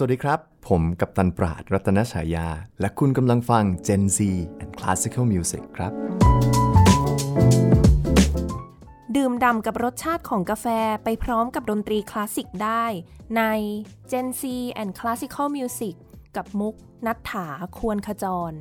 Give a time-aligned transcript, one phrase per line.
[0.00, 2.48] สวัสดีครับ ผมกัปตันปราดรัตนฉายา
[2.80, 4.18] และคุณกำลังฟัง Gen Z
[4.62, 5.92] and Classical Music ครับ
[9.16, 10.66] ดื่มด่ำกับรสชาติของกาแฟ
[11.04, 12.84] ไปพร้อมกับดนตรีคลาสสิกได้
[13.36, 13.42] ใน
[14.10, 14.42] Gen Z
[14.80, 15.94] and Classical Music
[16.36, 16.74] กับมุก
[17.06, 17.46] นัฐถา
[17.78, 18.52] ควรขจร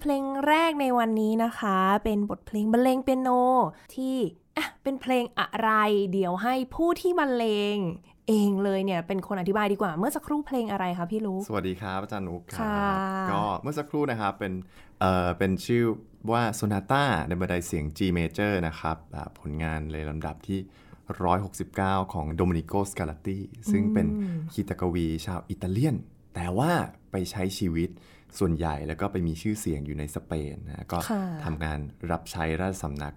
[0.00, 3.28] เพลงแรกในวันนี้นะคะ เป็นบทเพลงบรรเลงเปียโน
[3.94, 4.16] ที่
[4.56, 5.70] อะเป็นเพลงอะไร
[6.12, 7.76] เดี๋ยวให้ผู้ที่บรรเลง
[8.28, 12.96] เองเลยเนี่ยเป็นคนอธิบายดีกว่าเมื่อสักครู่เพลงอะไรคะพี่ลูกสวัสดีครับอาจารย์นุกคค่ะรับ
[13.30, 14.52] ก็เมื่อสักครู่นะครับเป็น
[15.00, 15.84] เอ่อเป็นชื่อ
[16.32, 20.60] ว่า Sonata ในบันไดเสียง G major นะครับอ่าผลงานในลำดับที่
[21.36, 23.38] 169 ของโดมินิโกสกาลาตี
[23.70, 24.06] ซึ่งเป็น
[24.52, 25.96] คีตกวีชาวอิตาเลียน
[26.34, 26.72] แต่ว่า
[27.10, 27.90] ไปใช้ชีวิต
[28.38, 31.78] ส่วนใหญ่แล้วก็ไปมีชื่อเสียงอยู่ในสเปนนะก็ค่ะทำงาน
[32.10, 33.14] รับใช้ราชสำนัก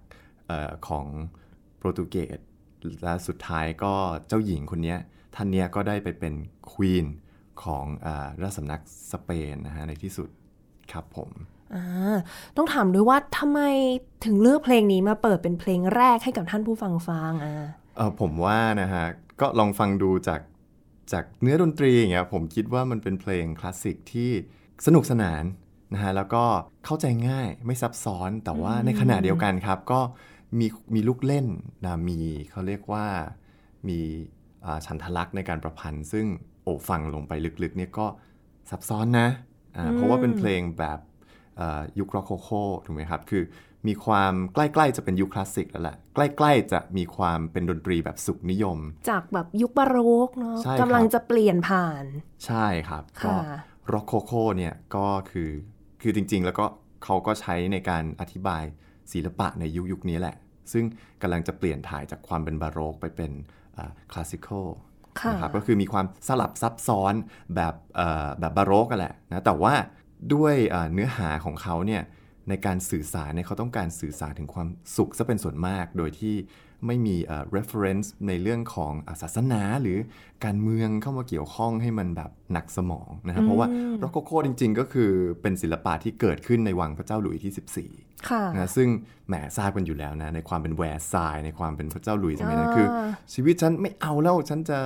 [0.47, 1.05] เออของ
[1.77, 2.39] โปรตุเกส
[3.03, 3.93] และสุดท้ายก็
[4.27, 4.99] เจ้าหญิงคนเนี้ย
[5.35, 6.33] ท่านเนี้ยก็ได้ไปเป็น
[6.71, 7.05] ควีน
[7.63, 8.81] ของอาราชสำนัก
[9.11, 10.29] สเปนนะฮะในที่สุด
[10.91, 11.29] ครับผม
[11.75, 12.17] อ่า
[12.57, 13.59] ต้องถามด้วยว่าทำไม
[14.25, 17.65] ถึงเลือกเพลงนี้มาเปิดเป็นเพลงแรกให้กับท่านผู้ฟังฟังอ่า
[17.97, 19.05] เออผมว่านะฮะ
[19.41, 20.41] ก็ลองฟังดูจาก
[21.13, 24.31] จากเนื้อดนตรีอย่างเงี้ยผมคิดว่ามันเป็นเพลงคลาสสิกที่
[24.85, 25.43] สนุกสนาน
[25.93, 26.43] นะฮะแล้วก็
[26.85, 29.99] เข้าใจง่ายไม่ซับซ้อนแต่ว่าในขณะเดียวกันครับ ก็
[30.59, 31.47] มีมีลูกเล่น
[31.85, 32.19] นะมี
[32.51, 33.05] เขาเรียกว่า
[33.87, 33.99] มี
[34.65, 36.25] อ่าฉันทลักษณ์ในการประพันธ์ ซึ่ง
[36.63, 37.31] โอ้ฟังลงไป
[37.63, 38.07] ลึกๆเนี่ยก็
[38.69, 39.27] ซับซ้อนนะ
[39.77, 40.99] อ่าเพราะว่าเป็นเพลงแบบ
[41.57, 42.49] เอ่อยุคร็อกโคโค
[42.85, 43.43] ถูกไหมครับ คือ
[43.87, 48.77] มีความใกล้ๆจะเป็นยุคคลาสสิกแล้วแหละใกล้ๆจะมีความเป็นดนตรีแบบสุขนิยม
[49.09, 49.97] จากแบบยุคบาโร
[50.27, 52.03] กเนาะใช่ครับกำลังจะเปลี่ยนผ่าน
[52.45, 53.41] ใช่ครับก็ค่ะ
[53.93, 55.49] ร็อกโคโคเนี่ยก็คือ
[56.01, 56.65] คือจริงๆ แล้วก็
[57.03, 58.63] เขาก็ใช้ในการอธิบาย
[59.11, 60.35] ศิลปะในยุคยุคนี้แหละ
[60.71, 60.85] ซึ่ง
[61.21, 63.31] กำลังจะเปลี่ยนถ่ายจากความเป็นบาโรกไปเป็น
[64.11, 64.67] classical
[65.19, 67.13] ค่ะนะครับก็คือมีความสลับซับซ้อน
[67.55, 69.73] แบบเอ่อแบบบาโรกกันแหละนะแต่ว่า
[70.33, 72.01] ด้วยเอ่อเนื้อหาของเขาเนี่ย
[72.49, 76.35] ในการสื่อสารเนี่ยเขาต้องการสื่อสารถึงความสุขซะเป็นส่วนมาก โดยที่
[76.87, 79.97] ไม่มีเอ่อ reference ในเรื่องของอะศาสนาหรือ
[80.45, 83.67] การเมืองเข้ามาเกี่ยวข้องให้มันแบบหนักสมองนะครับเพราะว่า
[84.03, 88.89] ร็อกโกโกจริง ๆ ก็คือเป็นศิลปะที่เกิดขึ้นในวังพระเจ้าหลุยส์ที่ 14ค่ะนะซึ่ง
[89.27, 92.87] แหมทราบกันอยู่แล้วนะในความเป็นแวร์ซายน์ในความเป็นพระเจ้าหลุยส์สมัยนั้นอ่าคือ
[93.33, 94.79] ชีวิตฉันไม่เอาแล้วฉันจะ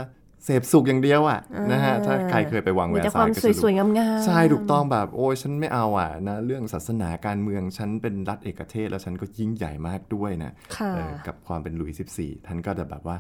[0.45, 1.39] เสพสุขอย่างเดียวอะ่ะ
[1.71, 13.17] นะฮะถ้าใครเคยไปวังแวมีร์แต่คายมซาวน์ก็จะสวยรู้ๆงามๆใช่ถูกต้องแบบโอ้ยฉันไม่เอาอะนะเรื่องศาสนาการเมืองฉันเป็นรัฐเอกเทศ แล้วฉันก็ยิ่งใหญ่มากด้วยนะค่ะเออกับความเป็นหลุยส์14ท่านก็จะแบบว่า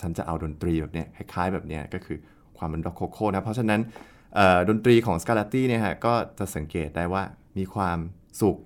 [0.00, 2.18] ฉันจะเอาดนตรีแบบเนี้ยคล้ายๆแบบเนี้ยก็คือ
[2.58, 3.80] ความเป็นร็อกโคโคนะเพราะฉะนั้น
[4.34, 7.22] เอ่อดนตรีของสกาลาตี้เนี่ยฮะก็จะสังเกตได้ว่า
[7.58, 7.98] มีความ
[8.40, 8.56] สุข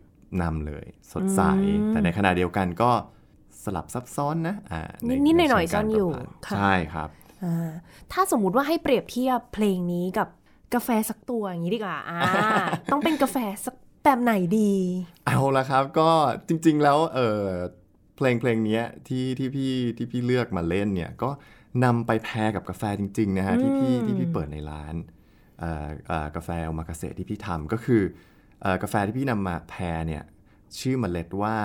[0.43, 1.43] นำเลย สดใส
[1.89, 2.91] แต่ในขณะเดียวกันก็
[3.65, 7.20] สลับซับซ้อนนะอ่าในิดๆหน่อยๆใเชิงการซ่อนอยู่ประพันธ์ค่ะใช่ครับอ่า
[8.13, 10.29] ถ้าสมมุติว่าให้เปรียบเทียบเพลงนี้กับ
[10.75, 12.19] กาแฟสักตัวอย่างนี้ดีกว่าอ่า
[12.93, 14.73] ต้องเป็นกาแฟสักแบบไหนดี
[15.27, 16.11] เอาละครับก็
[16.49, 17.45] จริงๆแล้วเออ
[18.17, 21.31] เพลงเพลงเนี้ยที่ที่พี่ที่พี่เลือกมาเล่นเนี่ยก็
[21.85, 24.95] นำไปแพรกับกาแฟจริงๆนะฮะที่พี่ที่พี่เปิดในร้าน
[25.59, 28.03] เอ่อเอ่อกาแฟโอมากาเสะที่พี่ทำก็คือ
[28.61, 30.23] เอ่อกาแฟที่พี่นำมาแพรเนี่ย
[30.79, 31.57] ชื่อเมล็ดว่า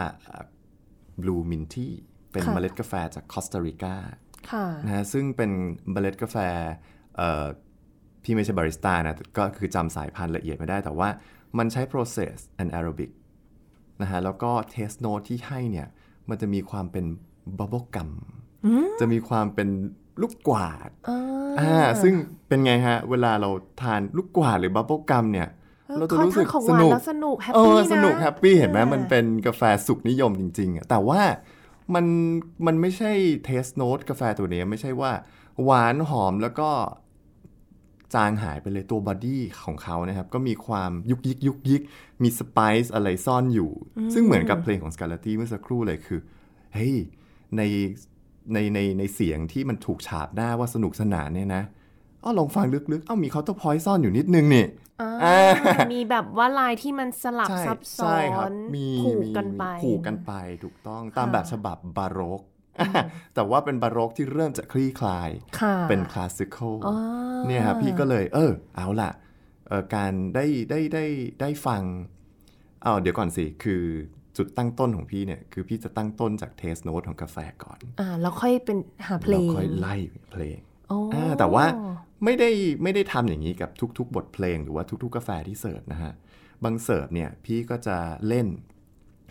[1.22, 1.88] Blue Minty
[2.32, 4.25] เป็นค่ะเมล็ดกาแฟจากคอสตาริกาค่ะ
[4.86, 5.52] นะฮะซึ่งเป็น
[5.92, 6.38] เมล็ดกาแฟ
[7.18, 7.46] เอ่อ
[8.24, 11.10] พี่ไม่ใช่บาริสต้านะก็คือจำสายพันธุ์ละเอียดไม่ได้แต่ว่า
[11.58, 13.12] มันใช้ process anaerobic
[14.02, 15.88] นะฮะแล้วก็ taste note ที่ให้เนี่ย
[16.30, 17.06] มันจะมีความเป็น
[17.60, 18.12] bubble gum
[19.00, 19.70] จะมีความเป็น
[20.22, 21.20] ลูกกวาดอ่า
[21.60, 22.14] อ่าซึ่ง
[22.48, 23.50] เป็นไงฮะ เวลาเรา
[23.82, 25.50] ทานลูกกวาดหรือ bubble gum เนี่ย
[26.00, 31.22] เราจะรู้สึกของหวานแล้วสนุก happy อะนะสนุก happyปี้เห็นไหมอ่ามันเป็นกาแฟสุขนิยมจริงๆอะแต่ว่า
[31.94, 32.06] มัน
[32.66, 33.12] มันไม่ใช่
[33.46, 35.12] taste note กาแฟตัวเนี้ยไม่ใช่ว่า
[35.64, 36.70] หวานหอมแล้วก็
[38.14, 41.82] จางหายไปเลยตัว body ของเขานะครับ ก็มีความยุกยิกยุกยิก
[42.24, 43.72] มี spice อะไรซ่อนอยู่
[44.14, 46.20] ซึ่งเหมือนกับเพลงของสกา l ลตี้เมื่อสักครู่เลยคือ
[46.74, 46.96] เฮ้ย
[47.58, 47.62] ใน
[48.54, 51.64] ในในในเสียงที่มันถูกฉาบหน้าว่าสนุกสนานเนี่ยนะ
[52.26, 54.66] อ้อลองฟังลึกๆ เอ้ามี counterpoint ซ่อนอยู่นิดนึงนี่
[55.02, 55.38] อ่าอ่า
[55.94, 60.34] มีแบบว่าลายที่มันสลับใช่ซับซ้อใช่ครับนมีผูกมีกันไปมีผูกกันไป
[60.64, 62.42] ถูกต้องตามค่ะแบบฉบับบาโรก
[63.36, 65.30] แต่ว่าเป็นบาโรกที่เริ่มจะคลี่คลาย
[65.60, 66.96] ค่ะเป็นคลาสสิคอลอ๋อ
[67.48, 69.12] เนี่ยครับพี่ก็เลย เออ เอาล่ะ
[69.68, 71.06] เออการได้ได้ได้
[71.42, 71.84] ได้ฟัง
[72.84, 73.84] เอาเดี๋ยวก่อนสิ คือ
[74.38, 78.78] จุดตั้งต้นของพี่เนี่ย คือพี่จะตั้งต้นจากเทสโน t ของกาแฟก่อน อ่า แล้วค่อยเป็น
[79.08, 79.96] หาเพลแล้วงค่อยไล่
[80.32, 80.60] เพลง
[80.92, 81.66] อ๋อออ่าแต่ว่า
[82.26, 82.50] ไม่ได้
[82.84, 86.14] ไม่ได้ทำอย่างนี้กับทุก ๆ บทเพลงหรือว่าทุก ๆ กาแฟที่เสิร์ฟนะฮะ
[86.64, 88.48] บางเสิร์ฟเนี่ยพี่ก็จะเล่น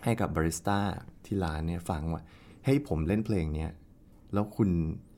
[0.05, 0.81] ให้กับบาริสต้า
[1.25, 2.23] ที่ร้านเนี่ยฟังว่า
[2.67, 3.70] ให้ผมเล่นเพลงเนี้ย
[4.32, 4.70] แล้วคุณ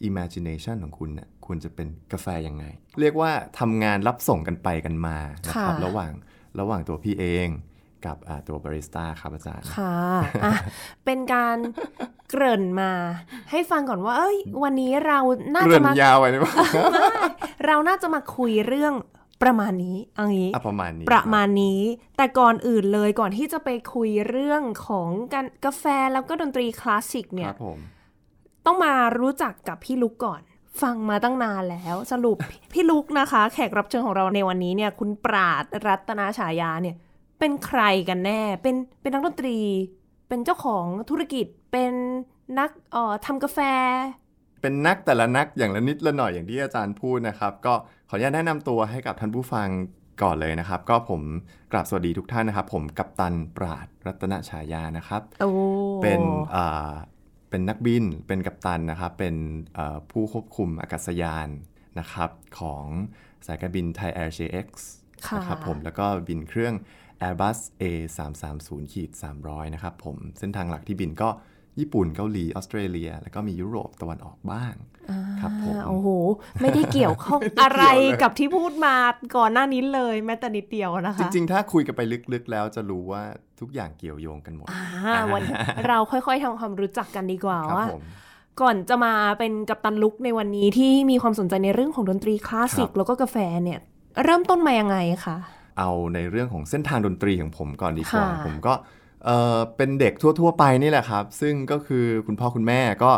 [0.09, 2.65] imagination ของคุณเนี่ยควรจะเป็นกาแฟยังไง
[3.01, 6.13] เรียกว่าทำงานรับส่งกันไปกันมานะครับค่ะระหว่าง
[6.61, 7.49] ระหว่างตัวพี่เอง
[8.05, 9.95] กับอ่าตัวบาริสต้าครับอาจารย์ ค่ะ
[10.45, 10.53] อะ
[11.05, 11.57] เป็นการ
[12.31, 12.93] เกริ่นมา
[13.51, 15.19] ให้ฟังก่อนว่า เอ้ย วันนี้เรา
[15.55, 16.55] น่าเรื่จะอนมายาวไปหรือเปล่า
[17.67, 18.95] เราน่าจะมาคุยเรื่อง
[19.43, 21.81] ประมาณนี้เอังนี้อะประมาณนี้ ประมาณนี้
[22.17, 27.79] แต่ก่อนอื่นเลยก่อนที่จะไปคุยเรื่องของการกาแฟแล้วก็ดนตรีคลาสสิกคเนี่ยรับผม
[28.67, 30.43] ต้องมารู้จักกับพี่ลุกก่อน
[30.83, 32.37] ฟังมาตั้งนานแล้ว สรุป
[32.73, 36.97] พี่ลุกนะคะ แขกรับเชิญของเราในวันนี้เนี่ย คุณปราดรัตนาฉายาเนี่ย
[37.39, 39.59] เป็นใครกันแน่ เป็นเป็นนักดนตรี
[40.29, 41.93] เป็นเจ้าของธุรกิจ เป็น
[42.59, 43.59] นักเอ่อทำกาแฟ
[44.63, 47.75] เป็นนักแต่ละนักอย่างละนิดละหน่อยอย่างที่อาจารย์พูดนะครับ ก็
[48.09, 49.69] ขออนุญาตแนะนำตัวให้กับท่านผู้ฟัง
[50.23, 51.23] ก่อนเลยนะครับ ก็ผม
[51.73, 55.51] กราบสวัสดีทุกท่านนะครับ ผมกัปตันปราดรัตนฉายานะครับโอ้
[56.03, 56.21] เป็น
[56.55, 56.93] อ่า
[57.51, 59.35] เป็นนักบินเป็นกัปตันนะครับ เป็น
[59.75, 61.49] เอ่อผู้ควบคุมอากาศยาน
[61.99, 62.85] นะครับ ของ
[63.47, 64.69] สายการบินไทย Air JX
[65.27, 66.75] ค่ะนะครับผมแล้วก็บินเครื่อง
[67.23, 67.85] Airbus A
[68.17, 69.11] 3 3 0ขีด
[69.43, 71.29] 300 นะครับผมเส้นทางหลักที่บินก็
[71.81, 74.75] ญี่ปุ่นเกาหลีออสเตรเลีย แล้วก็มียุโรปตะวันออกบ้าง
[75.41, 76.09] ครับผมอ่าโอ้โห
[76.61, 77.85] ไม่ได้เกี่ยวข้องอะไร
[78.23, 78.95] กับที่พูดมา
[79.37, 82.01] ก่อนหน้านี้เลยแม้แต่นิดเดียวนะคะ จริง ๆ ถ้าคุยกันไป
[82.33, 83.23] ลึกๆ แล้วจะรู้ว่า
[83.61, 85.43] ทุกอย่างเกี่ยวโยงกันหมดอ่าวัน
[85.89, 88.03] เราค่อยๆทำความรู้จักกันดีกว่าครับว่าผม
[88.61, 93.79] ก่อนจะมาเป็นกัปตันลุกในวันนี้ที่มีความสนใจในเรื่องของดนตรีคลาสสิกครับแล้วก็กาแฟเนี่ย
[94.25, 94.97] เริ่มต้นมายังไง
[95.27, 95.37] คะ
[95.79, 98.75] เอาในเรื่องของเส้นทางดนตรีของผมก่อนดีกว่าค่ะผมก็
[99.25, 103.13] เอ่อเป็นเด็กทั่ว ๆ ไปนี่แหละครับ ซึ่งก็คือคุณพ่อคุณแม่ก็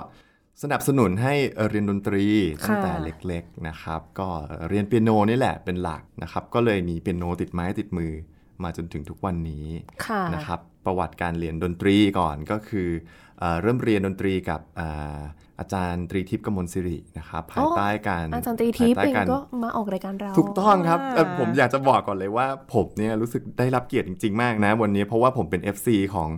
[0.62, 2.24] สนับสนุนให้เอ่อเรียนดนตรี
[2.64, 2.92] ตั้งแต่
[3.26, 4.28] เล็กๆนะครับ ก็
[4.68, 8.12] เรียนเปียโนนี่แหละเป็นหลักนะครับ ก็เลยมีเปียโนติดไม้ติดมือ
[8.62, 9.66] มาจนถึงทุกวันนี้
[10.06, 12.88] ค่ะนะครับ ประวัติการเรียนดนตรีก่อนก็คือ
[13.38, 15.20] เอ่อเริ่มเรียนดนตรีกับอ่า
[15.60, 26.28] อาจารย์ตรีทิพย์กมลสิรินะครับภายใต้การอาจารย์ตรีทิพย์ภายเองใต้ารก็มาออกรายการเรา ถูกต้องครับเอ่ออ่าผมอยากจะบอกก่อนเลยว่า ผมเนี่ยรู้สึกได้รับเกียรติจริง ๆ มากนะ วันนี้เพราะว่าผมเป็น FC ของ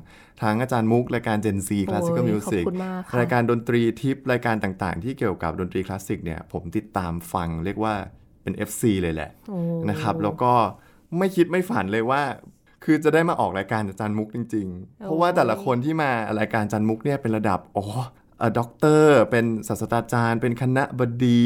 [0.43, 7.95] ทั้งอาจารย์มุกรายการ Gen Z Classical โอ้ย Music ขอบคุณมากค่ะรายการดนตรีทิปรายการต่างๆ ที่เกี่ยวกับดนตรีคลาสสิกเนี่ยผมติดตามฟังเรียกว่า
[8.43, 9.59] เป็น FC เลยแหละโอ้
[9.91, 10.53] นะครับแล้วก็
[11.19, 12.23] ไม่คิดไม่ฝันเลยว่า
[12.85, 17.85] คือจะได้มาออกรายการอาจารย์มุกจริง ๆ เพราะว่าแต่ละคนที่มารายการอาจารย์มุกเนี่ยเป็นระดับโอ้
[18.39, 21.43] เอ่อด็อกเตอร์เป็นศาสตราจารย์ เป็นคณบดี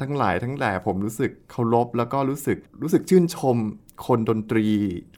[0.00, 3.56] ทั้งหลายทั้งแหล่ผมรู้สึกเคารพแล้วก็รู้สึกรู้สึกชื่นชม
[4.06, 4.66] คนดนตรี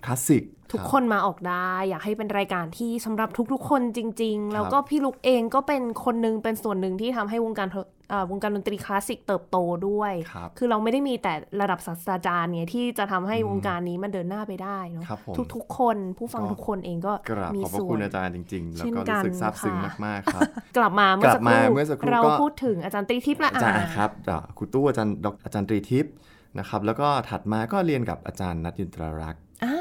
[0.04, 7.68] คลาสสิกทุกรับคนมาออกได้ อยากให้เป็นรายการที่สำหรับทุกๆ คนจริง ๆ แล้วก็พี่ลุกเองก็เป็นคนหนึงเป็นส่วนหนึ่งที่ทำให้วงการ
[8.10, 9.56] เอ่อวงการดนตรีคลาสสิกเติบโต
[9.88, 20.42] ด้วยครับคือเราไม่ได้มีแต่ระดับศาสตราจารย์เนี่ยที่จะทำให้วงการนี้มันเดินหน้าไปได้เนาะครับผมทุกๆ คนผู้ฟังก็ทุกคนเองก็กราบมีขอบพระส่วคุนณอาจารย์จริง ๆ แล้วเช่นก็กัรู้นสึกซาบซึ้งค่ะมากๆครับ
[20.76, 26.12] กลับมาเมื่อกลัสับกคมารู่เมื่อสักครู่เราก็พูดถึงอาจารย์ตรีทิพย์ละอาจารย์อ่าครับอ่าครูตู้อาจารย์ดอกอาจารย์ตรีทิพย์
[26.58, 29.74] นะครับแล้วก็ถัดมาก็เรียนกับอาจารย์นัทยินตรารักษ์อ่า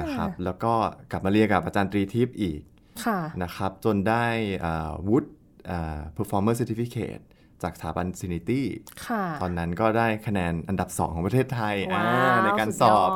[0.00, 0.72] นะครับแล้วก็
[1.10, 2.60] กลับมาเรียนกับอาจารย์ตรีทิพย์อีก
[3.04, 4.24] ค่ะนะครับจนได้
[4.64, 5.28] อ่าวุฒิ
[5.70, 7.22] อ่า performer certificate
[7.62, 8.62] จากสถาบัน Sinity
[9.06, 13.12] ค่ะตอนนั้นก็ได้คะแนนอันดับ 2 ของประเทศไทยว้าวอ่าในการสุดสยออบด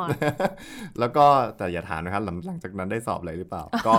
[1.00, 3.94] แล้วก็แต่อย่าถามนะครับ หลังหลังจากนั้นได้สอบเลยหรือเปล่า ก็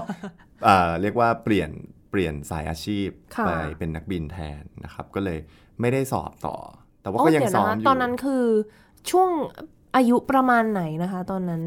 [0.66, 1.70] เอ่อเรียกว่าเปลี่ยน
[2.12, 5.40] เปลี่ยนสายอาชีพค่ะไปเป็นนักบินแทนนะครับ ก็เลย
[5.82, 6.58] ไม่ได้สอบต่อ
[7.02, 8.46] แต่ว่าโอ้ก็ยังเดี๋ยวซ้อนะมคะอยู่ตอนนั้นคือ
[9.12, 9.30] ช่วง
[9.96, 11.64] อายุประมาณไหนนะคะ ตอนนั้น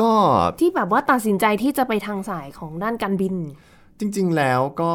[0.00, 0.12] ก็
[0.60, 3.34] ที่แบบว่าตัดสินใจที่จะไปทางสายของด้านการบิน
[4.00, 4.92] จริง ๆ แล้วก็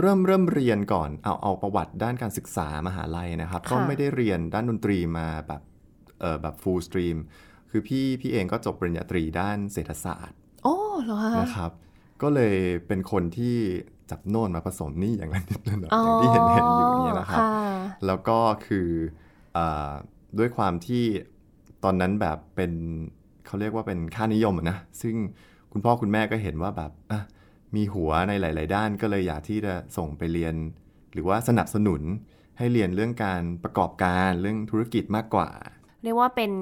[0.00, 5.62] เริ่มเริ่มเรียนก่อนเอาเอาประวัติด้านการศึกษามหาลัยนะครับค่ะก็ไม่ได้เรียนด้านดนตรีมาแบบ
[6.20, 7.16] เออแบบ full stream
[7.70, 11.70] คือพี่พี่เองก็จบปริญญาตรีด้านเศรษฐศาสตร์ โอ้เหรอคะนะครับ
[12.22, 13.56] ก็เลยเป็นคนที่
[14.10, 17.52] จับโน่นมาผสมนี่อย่างนั้นนิดหน่อยอย่างที่เห็นเห็นอยู่เนี่ยนะครับค่ะ
[18.06, 18.88] แล้วก็คือ
[19.56, 19.92] อา
[20.38, 21.04] ด้วยความที่
[21.84, 22.72] ตอนนั้นแบบเป็น
[23.46, 25.14] เขาเรียกว่าเป็นค่านิยมอะนะซึ่ง
[25.72, 27.20] คุณพ่อคุณแม่ก็เห็นว่าแบบอะ
[27.76, 30.54] มีหัวในหลาย ๆ ด้านก็เลยอยากที่จะส่งไปเรียน
[31.12, 32.02] หรือว่าสนับสนุน
[32.58, 35.50] ให้เรียนเรื่องการประกอบการเรื่องธุรกิจมากกว่า
[36.04, 36.52] เรียกว่าเป็น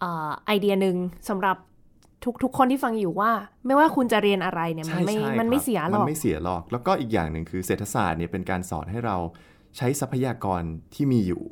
[0.00, 0.96] เอ่อไอเดียหนึ่ง
[1.28, 1.56] สำหรับ
[2.24, 3.30] ทุกทุกคนที่ฟังอยู่ว่า
[3.66, 9.16] ไม่ว่าคุณจะเรียนอะไรเนี่ยมันไม่ใช่ใช่มันไม่ครับเสียหรมัอกนไม่เสียหรอก แล้วก็อีกอย่างหนึ่งคือเศรษฐศาสตร์เนี่ยเป็นการสอนให้เรา
[9.76, 10.62] ใช้ทรัพยากร
[10.94, 11.42] ที่มีอยู่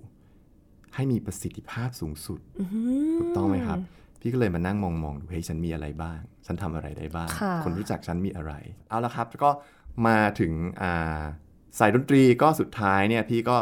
[0.95, 2.83] ให้มีประสิทธิภาพสูงสุดอื้อหื
[3.19, 3.79] ถูกต้องไหมครับ
[4.21, 8.53] พี่ก็เลยมานั่งมองมองๆดูเฮ้ยฉันมีอะไรบ้าง ฉันทำอะไรได้บ้างค่ะคนรู้จักฉันมีอะไร
[8.89, 9.51] เอาละครับแล้วก็
[10.07, 11.23] มาถึงอ่า
[11.79, 13.57] สายดนตรีก็สุดท้ายเนี่ยพี่ก็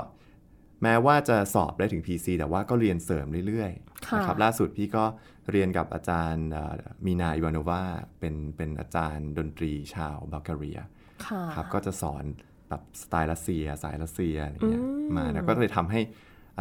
[0.82, 5.04] แม้ว่าจะสอบได้ถึง PC แต่ว่าก็เรียนเสริมเรื่อยๆค่ะนะครับล่าสุดพี่ก็
[5.50, 6.74] เรียนกับอาจารย์อ่า
[7.06, 7.82] มีนาอิวานโนวา
[8.18, 10.78] เป็นเป็นอาจารย์ดนตรีชาวบัลแกเรีย
[11.26, 12.24] ค่ะครับก็จะสอน
[12.68, 16.00] แบบสไตล์รัสเซีย สายรัสเซียอะไรเงี้ยอืมมาแล้วก็เลยทำให้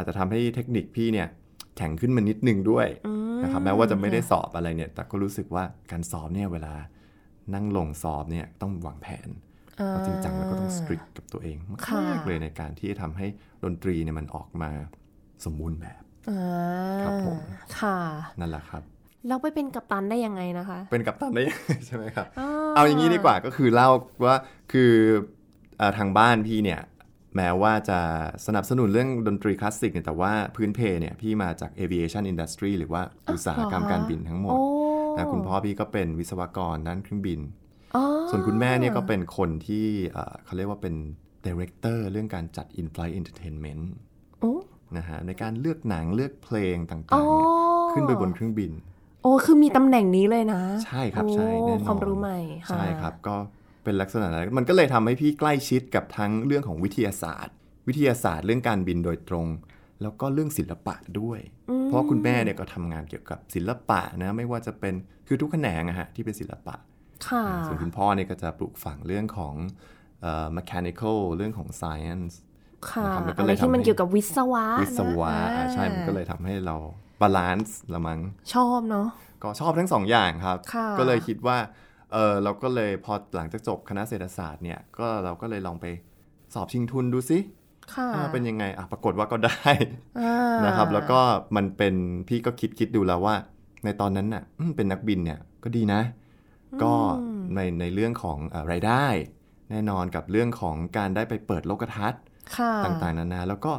[0.00, 1.28] อาจจะทำให้เทคนิคพี่เนี่ย
[1.76, 6.74] แข็งขึ้นมานิดนึงด้วยอืมนะครับแม้ว่าจะไม่ได้สอบอะไรเนี่ยแต่ก็รู้สึกว่าการสอบเนี่ยเวลา
[7.54, 9.28] นั่งลงสอบเนี่ยต้องวางแผน
[9.88, 13.26] เอาจริงจังแล้วก็ต้องสตริกกับตัวเองค่ะมากๆเลยในการที่จะทำให้
[13.64, 14.70] ดนตรีเนี่ยมันออกมา
[15.44, 16.42] สมบูรณ์แบบอ่า
[17.04, 17.38] ครับผม
[17.78, 17.96] ค่ะ
[18.40, 18.82] นั่นแหละครับ
[19.28, 21.42] เราไปเป็นกัปตันได้ยังไงนะคะ เป็นกัปตันได้
[21.86, 23.88] ใช่ไหมครับอ๋อเอาอย่างนี้ดีกว่าก็คือเล่า
[24.24, 24.36] ว่า
[24.72, 24.92] คือ
[25.78, 26.80] เออทางบ้านพี่เนี่ย
[27.36, 28.00] แม้ว่าจะ
[28.46, 34.66] สนับสนุนเรื่องดนตรีคลาสสิกเนี่ยแต่ว่าพื้นเพเนี่ยพี่มาจาก aviation industry หรือว่าอุตสาหกรรมการบินทั้งหมดโอ้
[35.16, 37.40] นะคุณพ่อพี่ก็เป็นวิศวกรด้านเครื่องบิน
[37.96, 40.94] อ๋อส่วนคุณแม่เนี่ยก็เป็นคนที่เอ่อเขาเรียกว่าเป็น
[41.46, 43.82] director เรื่องการจัด in-flight entertainment
[44.40, 44.52] โอ้
[44.96, 47.46] นะฮะในการเลือกหนังเลือกเพลงต่อ๋าองๆเนี่ย
[47.92, 48.72] ขึ้นไปบนเครื่องบิน
[49.22, 53.36] โอ้คือมีตำแหน่งนี้เลยนะ ใช่ครับโอ้ใช่แน่นอนความรู้ใหม่ะใช่ครับก็
[53.84, 57.54] เป็นลักษณะนั้นมันก็เลยทำให้พี่ใกล้ชิดกับทั้งเรื่องของวิทยาศาสตร์
[57.88, 59.46] วิทยาศาสตร์เรื่องการบินโดยตรง
[60.02, 61.40] แล้วก็เรื่องศิลปะด้วย
[61.84, 64.94] เพราะคุณแม่เนี่ยก็ทำงานเกี่ยวกับศิลปะนะไม่ว่าจะเป็น
[65.26, 66.74] คือทุกแขนงอะฮะที่เป็นศิลปะ
[67.28, 69.54] ค่ะส่วนคุณพ่อเนี่ยก็จะปลูกฝังเรื่องของ
[70.22, 72.32] เอ่อ mechanical เรื่องของ science
[72.90, 76.76] ค่ะนะครับมันก็อะเลไรยทำที่มันให้เกี่ยวกับวิศวะวิศวะนอ่าใช่มันก็เลยทำให้เรา
[77.20, 78.20] balance ละมั้ง
[78.54, 79.08] ชอบเนาะ
[79.42, 81.58] ก็ชอบทั้งสองอย่างครับค่ะก็เลยคิดว่า
[82.12, 85.86] เออเราก็เลยพอหลังจากจบคณะเศรษฐศาสตร์เนี่ยก็เราก็เลยลองไป
[86.54, 87.38] สอบชิงทุนดูซิ
[87.94, 89.70] ค่ะอ่าเป็นยังไงอะปรากฏว่าก็ได้
[90.20, 90.34] อ่า
[90.66, 91.20] นะครับ แล้วก็
[91.56, 91.94] มันเป็น
[92.28, 93.34] พี่ก็คิดคิดดูแล้วว่า
[93.84, 96.02] ในตอนนั้นน่ะอืมเป็นนักบินเนี่ยก็ดีนะ
[96.82, 96.92] ก็
[97.54, 99.06] ในในเรื่องของเออรายได้
[99.70, 102.20] แน่นอนกับเรื่องของการได้ไปเปิดโลกทัศน์
[102.56, 103.72] ค่ะต่างๆนานาแล้วก็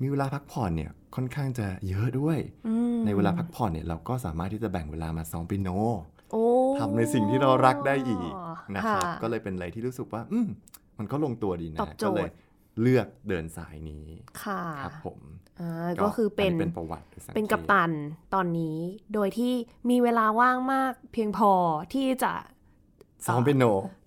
[0.00, 2.38] มีเวลาพักผ่อนเนี่ยค่อนข้างจะเยอะด้วย
[2.68, 5.92] อืมในเวลาพักผ่อนเนี่ยเราก็สามารถที่จะแบ่งเวลามาซ้อมเปียโนโอ้
[6.78, 8.32] ทำในสิ่งที่เรารักได้อีก
[8.76, 10.48] นะครับค่ะก็เลยเป็นอะไรที่รู้สึกว่า อืม
[10.98, 12.30] มันก็ลงตัวดีนะตอบโจทย์ก็เลย
[12.80, 14.06] เลือกเดินสายนี้
[14.42, 15.20] ค่ะครับผม
[15.60, 17.90] อ่าก็คือเป็นนนี้เป็นประวัติโดยสังขเป็นกัปตัน
[18.34, 18.76] ตอนนี้
[19.14, 19.52] โดยที่
[19.90, 21.52] มีเวลาว่างมากเพียงพอ
[21.94, 22.32] ที่จะ
[23.26, 23.64] ซ้อมเปียโน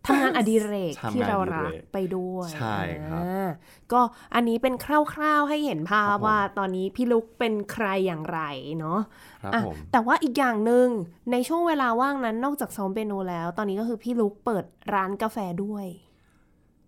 [0.07, 3.47] ทำงานอดิเรกทำงานที่เรารักอดิเรกไปด้วยใช่ครับอ่า
[3.91, 4.01] ก็
[4.35, 4.87] อันนี้เป็นค
[5.21, 8.39] ร่าวๆให้เห็นภาครัพบผมว่าตอนนี้พี่ลุกเป็นใครอย่างไร
[8.79, 8.99] เนาะ
[9.43, 10.87] ครับอะผมแต่ว่าอีกอย่างหนึ่ง
[11.31, 15.85] ในช่วงเวลาว่างนั้นนอกจากซ้อมเปียโนแล้ว ตอนนี้ก็คือพี่ลุกเปิดร้านกาแฟด้วย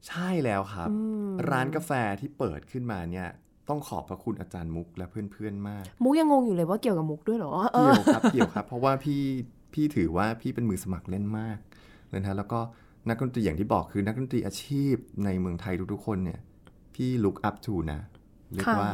[0.07, 0.95] ใช่แล้วครับอื
[1.27, 3.27] มร้านกาแฟที่เปิดขึ้นมาเนี่ย
[3.69, 9.21] ต้องขอบพระคุณอาจารย์มุกและเพื่อนๆมาก มุกยังงงอยู่เลยว่าเกี่ยวกับมุกด้วยเหรอเอเกี่อยวครับเกี่ยวครับ เพราะว่าพี่
[9.73, 11.57] พี่ถือว่าพี่เป็นมือสมัครเล่นมาก
[12.09, 12.59] เลยนะแล้วก็
[13.09, 16.39] นักดนตรีอย่างที่บอกคือนักดนตรีอาชีพในเมืองไทยทุกๆคนเนี่ย
[16.95, 17.99] พี่ look up to นะ
[18.53, 18.91] เรียกค่ะว่า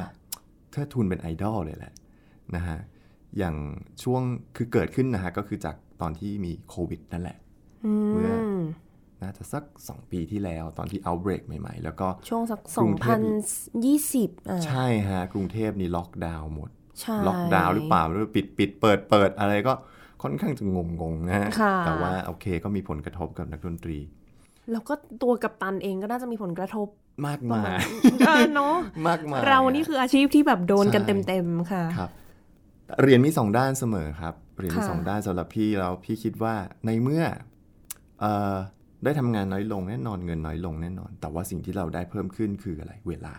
[0.72, 1.93] เทิดทูนเป็นไอดอลเลยแหละ
[2.55, 2.77] นะฮะ
[3.38, 3.55] อย่าง
[4.03, 4.22] ช่วง
[4.55, 7.38] คือเกิดขึ้นนะฮะก็คือจากตอนที่มีโควิดนั่นแหละ
[7.86, 8.62] อืเมื่อม
[9.22, 13.17] น่าจะสัก 2 ปีที่แล้วตอนที่ outbreak ใหม่ ๆ แล้วก็ช่วงสักกรุงเทพ
[13.84, 16.69] 2020อ่าใช่ฮะ กรุงเทพนี่ล็อกดาวน์หมด
[17.01, 19.74] ใช่ล็อกดาวน์หรือเปล่าหรือปิดปิดเปิดเปิดอะไรก็
[20.25, 23.98] ค่อนข้างจะงงงๆนะฮะค่ะแต่ว่าโอเคก็มีผลกระทบกับนักดนตรี
[24.72, 26.88] แล้วก็ตัวกัปตันเองก็น่าจะมีผลกระทบ
[27.27, 27.77] มากมาย
[28.27, 28.75] เออเนาะ
[29.08, 32.12] มากมายเรานี่คืออาชีพที่แบบโดนกันใช่เต็มๆค่ะครับ
[33.01, 36.55] เรียนมีสองด้านเสมอครับเรียนมีค่ะสองด้านสำหรับพี่แล้วพี่คิดว่า
[36.86, 37.24] ในเมื่อ
[38.20, 38.55] เออ
[39.03, 43.36] ได้ทำงานน้อยลงแน่นอนเงินน้อยลงแน่นอน แต่ว่าสิ่งที่เราได้เพิ่มขึ้นคืออะไรเวลา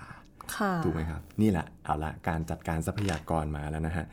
[0.57, 4.07] ค่ะถูกไหมครับ นี่แหละเอาละการจัดการทรัพยากรมาแล้วนะฮะ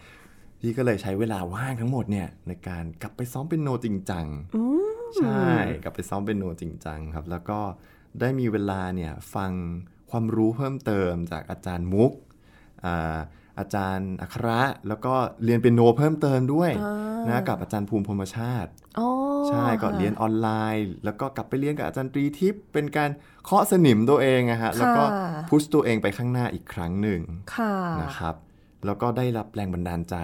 [0.66, 4.62] พี่ก็เลยใช้เวลาว่างทั้งหมดเนี่ยในการกลับไปซ้อมเป็นโนจริงจังอื
[5.00, 5.48] มใช่
[5.84, 7.60] กลับไปซ้อมเป็นโนจริงจังครับ แล้วก็
[8.20, 9.52] ได้มีเวลาเนี่ยฟัง
[10.10, 12.12] ความรู้เพิ่มเติมจากอาจารย์มุก
[12.86, 13.18] อ่า
[13.60, 19.10] อาจารย์อัคระแล้วก็เรียนเป็นโนเพิ่มเติมด้วยอ่านนะกับอาจารย์ภูมิพรหมชาติอ๋อ
[19.48, 23.10] ใช่ก็ค่ะเรียนออนไลน์ แล้วก็กลับไปเรียนกับอาจารย์ตรีทิพย์เป็นการ
[23.46, 25.04] เคาะสนิมตัวเองอะฮะแล้วก็
[25.50, 27.22] พุชตัวเองไปข้างหน้าอีกครั้งหนึ่ง
[27.56, 28.36] ค่ะนะครับ
[28.86, 30.16] แล้วก็ได้รับแรงบันดาลใจ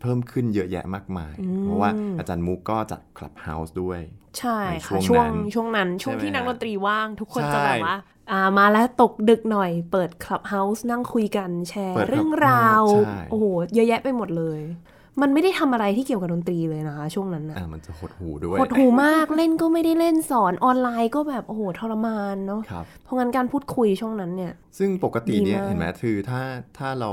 [0.00, 4.00] เพิ่มขึ้นเยอะแยะมากมายอืมเพราะว่าอาจารย์มุกก็จัด Clubhouse ด้วย
[4.38, 7.96] ใช่ในช่ค่ะวงช่วงนั้นช่วงนั้นช่วงใช่ไหมที่นักฮะดนตรีว่าง ทุกคนใช่จะแบบว่า
[8.30, 13.44] อ่ามาแล้วตกดึกหน่อยเปิด Clubhouse นั่งคุยกันแชร์เปิดเรื่องราวใช่โอ้โห
[13.74, 14.60] เยอะแยะไปหมดเลย
[15.22, 26.42] มันไม่ได้ทำอะไรที่เกี่ยวกับดนตรีเลยนะคะ ช่วงนั้นนะอ่ามันจะหดหู่ด้วยหดหู่มากเล่นก็ไม่ได้เล่นสอนออนไลน์ก็แบบโอ้โหทรมานเนาะครับเพราะงั้นการพูดคุยช่วงนั้นเนี่ย ซึ่งปกติเนี่ยดีมากเห็นไหมคือถ้า
[26.78, 27.10] ถ้าเรา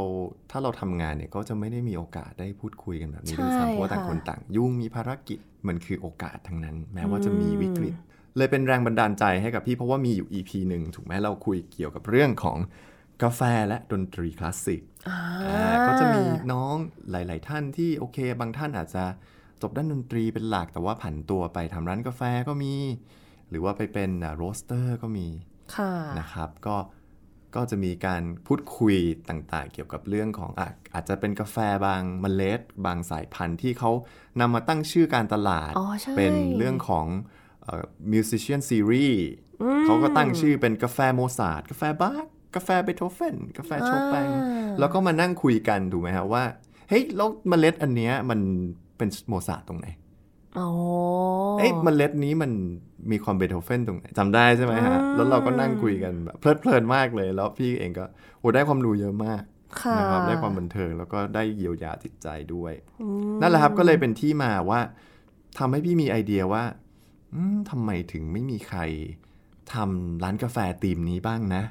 [0.51, 7.95] ถ้าเราทำงานเนี่ยก็จะไม่ได้มีโอกาสได้พูดคุยกันแบบนี้ใช่ด้วยซ้ำเพราะว่าต่างค่ะคนต่าง ยุ่งมีภารกิจมันคือโอกาสทั้งนั้น แม้ว่าจะมีวิกฤต
[8.37, 12.57] เลยเป็นแรงบันดาลใจให้กับพี่เพราะว่ามีอยู่ EP หนึ่งถูกไหมเราคุยเกี่ยวกับเรื่องของ
[13.23, 16.75] กาแฟและดนตรีคลาสสิกอ่าอ่าก็จะมีน้อง
[17.11, 19.05] หลาย ๆ ท่านที่โอเค บางท่านอาจจะ
[19.61, 22.73] จบด้านดนตรีเป็นหลักแต่ว่าผันตัวไปทำร้านกาแฟก็มี
[23.49, 25.27] หรือว่าไปเป็น roaster ก็มี
[25.75, 26.75] ค่ะนะครับก็
[27.55, 28.97] ก็จะมีการพูดคุย
[29.29, 33.91] ต่าง ๆ เกี่ยวกับเรื่องของอะอาจจะเป็นกาแฟบางเมล็ด บางสายพันธุ์ที่เขา
[34.39, 37.07] นำมาตั้งชื่อการตลาดอ๋อใช่เป็นเรื่องของ
[37.63, 39.15] เอ่อ musician series
[39.85, 46.43] เขาก็ตั้งชื่อเป็นกาแฟโมซาร์ทกาแฟบาร์ กกาแฟเบโธเฟนกาแฟโชแปงอ่าแล้วก็มานั่งคุยกันถูกไหมครับว่า
[46.89, 48.39] เฮ้ยแล้วเมล็ดอันเนี้ยมัน
[48.97, 49.87] เป็นโมซาร์ทตรงไหน
[50.59, 50.69] อ๋อ
[51.59, 52.51] เอ้ยเมล็ดนี้มัน
[53.11, 58.05] มีความเบโธเฟนตรงไหนจำได้ใช่ไหมฮะอืมแล้วเราก็นั่งคุยกันแบบเพลิดเพลินมากเลย แล้วพี่เองก็
[58.39, 59.41] โหได้ความรู้เยอะมาก
[59.81, 64.79] ค่ะนะครับได้ความบันเทิงแล้วก็ได้เยียวยาจิตใจด้วยอืมนั่นแหละครับก็เลยเป็นที่มาว่า
[65.59, 66.63] ทำให้พี่มีไอเดียว่า
[67.35, 68.79] อืมทำไมถึงไม่มีใคร
[69.73, 71.63] ทำร้านกาแฟธีมนี้บ้างนะ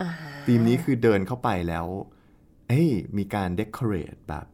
[0.00, 0.10] อ่า
[0.46, 1.86] ธีมนี้คือเดินเข้าไปแล้ว
[2.68, 4.46] เอ้ยมีการเด o r a t e แบบ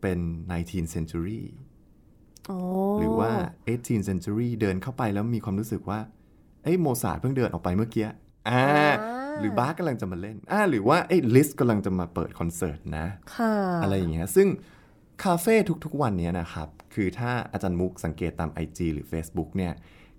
[0.00, 0.18] เป็น
[0.52, 1.42] 19th century
[2.46, 2.56] โอ้
[2.98, 3.32] หรือว่า
[3.66, 6.00] 18th century เดินเข้าไปแล้วมีความรู้สึกว่า
[6.62, 8.08] เอ้ยโมซาร์ทเพิ่งเดินออกไปเมื่อกี้
[8.48, 8.64] อ่า
[9.40, 14.48] หรือบาคกำลังจะมาเล่นอ่าหรือว่าเอ้ยลิสต์กำลังจะมาเปิดคอนเสิร์ตนะค่ะอะไรอย่างเงี้ยซึ่ง
[15.24, 15.54] คาเฟ่
[15.84, 19.72] ทุกๆวันเนี้ยนะครับ คือถ้าอาจารย์มุกสังเกตตาม IG หรือ Facebook เนี่ย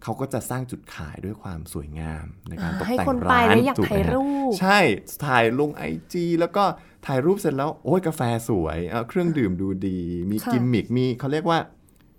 [0.04, 4.80] เขาก็จะสร้างจุดขายด้วยความสวยงามในการตกให้แต่งคนไปร้านแล้วอยากถูกไหมถ่ายฮะรูป ใช่
[5.26, 6.64] ถ่ายลง IG แล้วก็
[7.08, 10.00] ถ่ายรูปเสร็จแล้ว โอ้ยกาแฟสวยเอ่อเครื่องดื่มดูดี
[10.32, 11.60] มีค่ะกิมมิกมีเขาเรียกว่า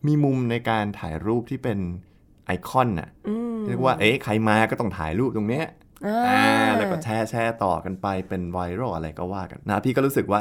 [0.07, 1.79] มีมุมในการถ่ายรูปที่เป็น
[2.47, 5.66] ไอคอนน่ะอืมเรียกว่าเอ๊ะใครมาก็ต้องถ่ายรูปตรงเนี้ย
[6.07, 10.40] อ่าอ่าแล้วก็แชร์แชร์ต่อกันไปเป็นไวรัลอะไรก็ว่ากันนะพี่ก็รู้สึกว่า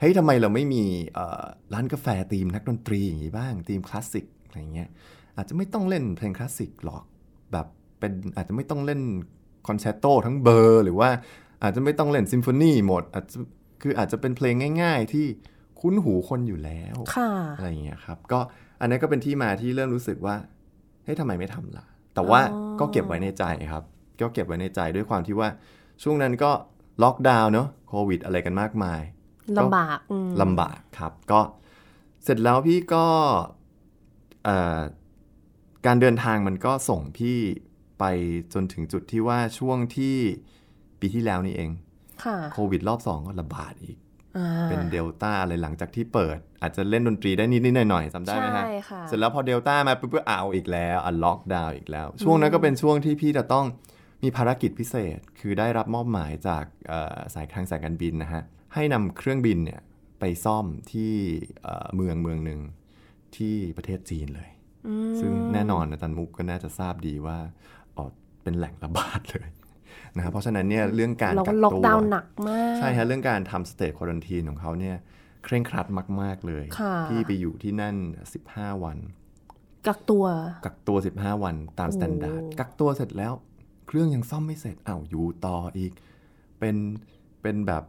[0.00, 0.84] เฮ้ยทำไมเราไม่มี
[1.72, 4.88] ร้านกาแฟธีมนักดนตรีอย่างนี้บ้างธีมคลาสสิกอะไรเงี้ย
[5.38, 7.02] อาจจะไม่ต้องเล่นเพลงคลาสสิกหรอก
[7.52, 7.66] แบบ
[7.98, 9.00] เป็นอาจจะไม่ต้องเล่น
[9.66, 11.10] คอนแชตโตทั้งเบอร์ หรือว่า
[11.62, 13.36] อาจจะไม่ต้องเล่นซิมโฟนีหมดอาจจะ
[13.82, 15.26] คืออาจจะเป็นเพลงง่าย ๆ ที่
[15.80, 16.96] คุ้นหูคนอยู่แล้ว
[17.56, 18.40] อะไรอย่างเงี้ยครับก็
[18.80, 20.36] อันนี้ก็เป็นที่มาที่เริ่มรู้สึกว่า
[21.04, 22.40] เฮ้ยทำไมไม่ทำล่ะ แต่ว่า
[22.80, 23.84] ก็เก็บไว้ในใจครับ
[24.20, 25.48] ก็เก็บไว้ในใจด้วยความที่ว่า
[26.02, 26.50] ช่วงนั้นก็
[27.02, 29.02] ล็อกดาวน์เนาะโควิดอะไรกันมากมาย
[29.58, 29.98] ลำบาก
[30.42, 31.40] ลำบากครับ ก็
[32.24, 33.06] เสร็จแล้วพี่ก็
[35.86, 37.38] การเดินทางมันก็ส่งพี่
[37.98, 38.04] ไป
[38.54, 40.16] จนถึงจุดที่ว่าช่วงที่
[41.00, 41.70] ปีที่แล้วนี่เอง
[42.52, 43.98] โควิดรอบสองก็ระบาดอีก
[44.68, 48.64] เป็นเดลต้าอะไรหลังจากที่เปิด อาจจะเล่นดนตรีได้นิดๆหน่อยๆจำได้ไหมฮะ
[49.08, 53.66] เสร็จแล้วพอเดลต้ามาปุ๊บก็เอาอีกแล้วอันล็อกดาวน์อีกแล้ว ช่วงนั้นก็เป็นช่วงที่พี่จะต้อง
[54.22, 56.64] มีภารกิจพิเศษ คือได้รับมอบหมายจาก
[57.34, 58.42] สายทางสายการบินนะฮะ
[58.74, 59.80] ให้นำเครื่องบินเนี่ย
[60.20, 61.12] ไปซ่อมที่
[61.94, 62.60] เมืองเมืองหนึ่ง
[63.36, 64.48] ที่ประเทศจีนเลย
[65.20, 67.38] ซึ่งแน่นอนอาจารย์มุกก็น่าจะทราบดีว่า
[67.96, 68.04] ออ
[68.42, 69.48] เป็นแหล่งระบาดเลย
[70.16, 74.96] นะครับเพราะฉะนั้นเนี่ยเรื่องการกักตัวล็อกดาวน์หนักมากใช่ฮะเรื่องการทำ state quarantine ของเขาเนี่ย
[75.44, 75.86] เคร่งครัด
[76.22, 76.64] มาก ๆ เลย
[77.08, 77.96] ที่ไปอยู่ที่นั่น
[78.40, 78.98] 15 วัน
[79.86, 80.24] กักตัว
[80.64, 83.32] กักตัว 15 วันตาม standard กักตัวเสร็จแล้ว
[83.86, 85.92] เครื่องยังซ่อมไม่เสร็จอ้าวอยู่ต่ออีก
[86.58, 86.76] เป็น
[87.42, 87.82] เป็นแบบ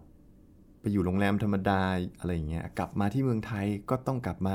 [0.82, 1.82] ไปอยู่โรงแรมธรรมดา
[2.20, 4.54] อะไรอย่างเงี้ยกลับมาที่เมืองไทยก็ต้องกลับมา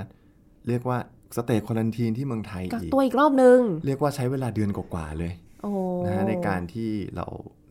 [0.69, 0.99] เรียกว่า
[1.35, 5.33] สเตจควอนตีนที่เมืองไทยกักตัวอีกรอบนึง เรียกว่าใช้เวลาเดือนกว่าๆเลย
[6.07, 7.27] นะในการที่เรา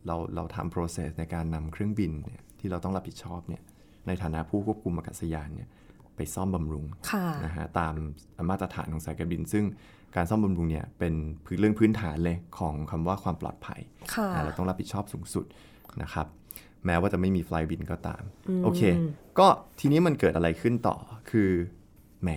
[0.08, 3.62] เราเราทำ process ในการนำเครื่องบินเนี่ยที่เราต้องรับผิดชอบเนี่ย
[4.08, 5.70] ในฐานะผู้ควบคุมอากาศยานเนี่ย
[6.16, 6.86] ไปซ่อมบำรุง
[7.46, 7.94] นะฮะตาม
[8.50, 9.66] มาตรฐานของสายการบิน ซึ่ง
[10.16, 11.14] การซ่อมบำรุงเนี่ยเป็น
[11.46, 13.82] พื้นเรื่องพื้นฐานเลยของคำว่าความปลอดภัย
[14.44, 15.46] เราต้องรับผิดชอบสูงสุด
[16.02, 16.28] นะครับ
[16.86, 18.24] แม้ว่าจะไม่มีไฟล์บินก็ตาม
[18.64, 18.82] โอเค
[19.40, 19.48] ก็
[19.80, 20.96] ทีนี้มันเกิดอะไรขึ้นต่อ
[21.32, 21.50] คือ
[22.24, 22.30] แหม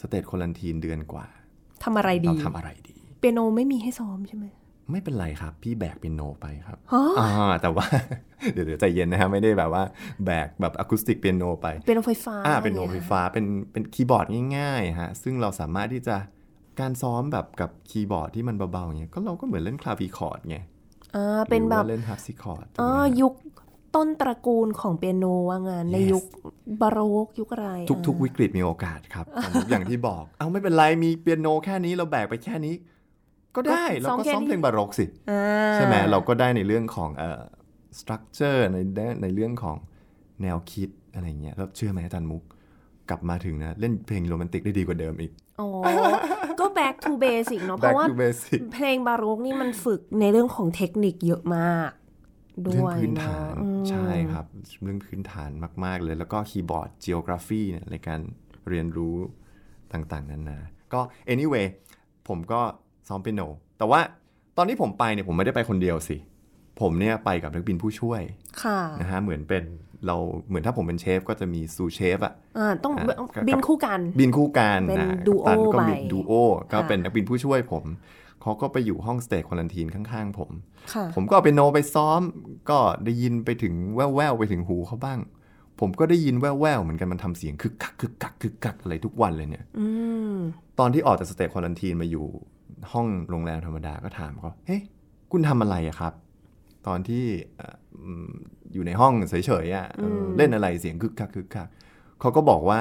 [0.00, 1.26] สเตทโคลันทีนเดือนกว่า
[1.84, 4.46] ทำอะไรดีเราทำอะไรดี เปียโนไม่มีให้ซ้อมใช่ไหม
[4.90, 6.78] ไม่เป็นไรครับ พี่แบกเป็นโนไปครับ
[7.18, 7.28] อ่า
[7.62, 7.86] แต่ว่า
[8.52, 9.82] เดี๋ยวใจเย็นนะฮะไม่ได้แบบว่า
[10.24, 14.26] แบกแบบอะคูสติกเปียโนไปเป็นโนไฟฟ้าอ่าเป็นโนไฟฟ้าเป็นเป็นคีย์บอร์ด
[14.56, 16.16] ง่ายๆฮะซึ่งเราสามารถที่จะ
[16.80, 20.58] การซ้อมแบบกับคีย์บอร์ดที่มันเบาๆอย่างเงี้ยก็เราก็เหมือนเล่น clavichord ไง
[21.14, 23.32] อ่าเป็นแบบเล่น harpsichordอ๋อยุค
[23.94, 26.24] ต้นตระกูลของเปียโนว่างั้นในยุค
[26.80, 27.70] บาโรกยุคอะไร
[28.06, 29.26] ทุกๆ วิกฤตมีโอกาสครับ
[29.70, 32.74] อย่างที่บอก เอาไม่เป็นไรมีเปียโนแค่นี้เราแบกไปแค่นี้
[33.56, 35.04] ก็ได้เราก็ซ้อมเพลงบารกสิ
[35.74, 37.42] ใช่ไหมเราก็ได้ในเรื่องของเอ่อ
[37.98, 38.78] structure ใน
[39.22, 39.76] ในเรื่องของ
[40.42, 42.42] แนวคิดอะไรเงี้ยแล้วเชื่อไหมอาจารย์มุก
[43.10, 45.68] กลับมาถึงนะ เล่นเพลงโรแมนติกได้ดีกว่าเดิมอีกอ๋อ
[46.60, 48.06] ก็ back to basic เนาะเพราะว่า
[48.74, 51.90] เพลงบารกนี่มันฝึกในเรื่องของเทคนิคเยอะมาก
[52.66, 53.54] ด้วยเรื่องพื้นฐาน
[53.90, 54.46] ใช่ครับ
[54.82, 55.50] เรื่องพื้นฐาน
[55.84, 58.20] มาก ๆ เลย แล้วก็คีย์บอร์ด geography เนี่ยในการ
[58.68, 59.16] เรียนรู้
[59.92, 60.58] ต่างๆ นานา
[60.92, 61.00] ก็
[61.32, 61.66] anyway
[62.28, 62.60] ผมก็
[63.08, 63.42] ซ้อมเปียโน
[63.78, 64.00] แต่ว่า
[64.56, 66.16] ตอนที่ผมไปเนี่ยผมไม่ได้ไปคนเดียวสิ
[66.80, 68.22] ผมเนี่ยไปกับนักบินผู้ช่วย
[69.00, 69.64] นะฮะเหมือนเป็น
[70.06, 70.16] เรา
[70.48, 72.34] เหมือนถ้าผมเป็นเชฟก็จะมีซูเชฟอะ
[72.84, 72.94] ต้อง
[73.48, 76.32] บินคู่กัน บินคู่กันเป็นดูโอก็มีดูโอ
[76.72, 77.84] ก็เป็นนักบินผู้ช่วยผม
[78.42, 80.50] เขาก็ไปอยู่ห้องสเตจควอนตีนข้างๆ ผม
[81.14, 82.20] ผมก็ไปโนไปซ้อม
[82.70, 85.18] ก็ได้ยินไปถึงแว่วๆ ไปถึงหูเขาบ้าง
[85.80, 89.64] ผมก็ได้ยินแว่วๆ เหมือนกันมันทำเสียงคึกคักคึกคักคึกคักอะไรทุกวันเลยเนี่ย
[90.78, 92.26] ตอนที่ออกจาก state quarantine มาอยู่
[92.92, 94.82] ห้องโรงแรมธรรมดาก็ถามเขาเฮ้ย
[95.30, 96.12] คุณทำอะไรอะครับ
[96.86, 97.24] ตอนที่
[98.72, 99.86] อยู่ในห้องเฉยๆอะ
[100.36, 101.68] เล่นอะไรเสียงคึกคักคึกคัก
[102.20, 102.80] เขาก็บอกว่า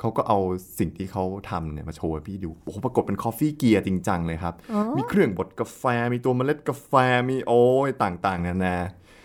[0.00, 0.38] เขาก็เอา
[0.78, 4.54] สิ่งที่เขาทำเนี่ยมาโชว์ให้พี่ดู โอ้โหปรากฏเป็น coffee gear จริงจังเลยครับ
[4.96, 5.82] มีเครื่องบดกาแฟ
[6.12, 6.92] มีตัวเมล็ดกาแฟ
[7.30, 8.76] มีโอ้ยต่างๆนานา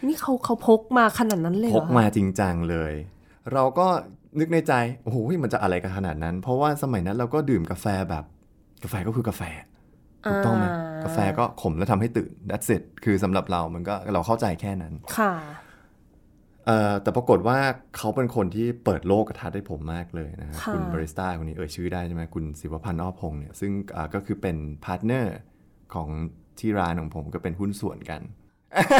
[0.07, 2.93] นี่เขาเขาพกมาขนาดนั้นเลยพกมาจริงจังเลย
[3.53, 3.87] เราก็
[4.39, 8.25] นึกในใจ โอ้โหมันจะอะไรกันขนาดนั้น เพราะว่าสมัยนั้นเราก็ดื่มกาแฟแบบ
[8.83, 9.41] กาแฟก็คือกาแฟ
[10.29, 10.65] ถูกต้องไหม
[11.03, 15.31] กาแฟก็ขมแล้วทำให้ตื่น that's it คือสำหรับเรา มันก็เราเข้าใจแค่นั้น ค่ะ
[17.01, 17.57] แต่ปรากฏว่า
[17.97, 23.71] เขาเป็นคนที่เปิดโลกทัศน์ให้ผมมากเลยนะคุณบาริสต้าคนนี้เอ่ยชื่อได้ใช่ไหมคุณศิวพันธ์อ้อพงศ์เนี่ยซึ่ง
[24.13, 25.35] ก็คือเป็น partner
[25.93, 26.09] ของ
[26.59, 28.21] ที่ร้านของผมก็เป็นหุ้นส่วนกัน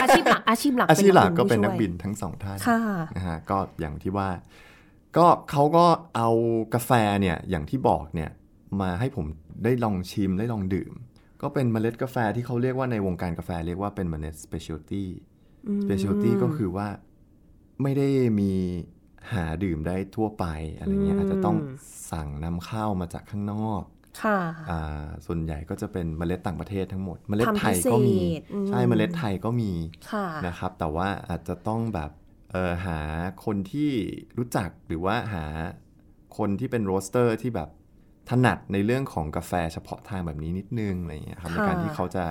[0.04, 2.58] อาชีพหลักอาชีพหลักอาชีพหลักก็เป็นนักบินทั้งสองท่าน
[3.15, 4.30] นะฮะก็อย่างที่ว่า
[5.17, 6.30] ก็เขาก็เอา
[6.74, 8.30] กาแฟเนี่ยอย่างที่บอกเนี่ย
[8.82, 9.26] มาให้ผม
[9.63, 10.93] ได้ลองชิมได้ลองดื่ม
[11.41, 15.04] ก็เป็นเมล็ดกาแฟที่เขาเรียกว่าในวงการกาแฟเรียกว่าเป็นเมล็ด specialty
[15.84, 16.88] specialty ก็คือว่า
[17.83, 18.07] ไม่ได้
[18.39, 18.51] มี
[19.33, 20.45] หาดื่มได้ทั่วไป
[20.77, 21.57] อะไรเงี้ยอาจจะต้อง
[22.11, 23.83] สั่งนำเข้ามาจากข้างนอก
[24.23, 24.39] ค่ะ
[25.25, 28.17] ส่วนใหญ่ก็จะเป็นเมล็ดต่างประเทศทั้งหมด เมล็ดไทยก็มี
[28.67, 29.71] ใช่ เมล็ดไทยก็มี
[30.47, 32.11] นะครับ แต่ว่าอาจจะต้องแบบ
[32.51, 32.99] เอ่อหา
[33.45, 33.91] คนที่
[34.37, 35.45] รู้จักหรือว่าหา
[36.37, 37.69] คนที่เป็น roaster ที่แบบ
[38.29, 42.25] ถนัดในเรื่องของกาแฟเฉพาะทางแบบนี้นิดนึงอะไรเงี้ยครับในการที่เขาจะ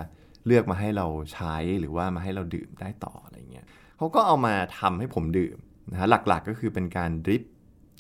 [0.47, 3.67] เลือกมาให้เราใช้หรือว่ามาให้เราดื่มได้ต่ออะไรเงี้ย
[4.01, 5.57] เขาก็เอามาทำให้ผมดื่ม
[5.91, 7.43] นะฮะหลักๆก็คือเป็นการ drip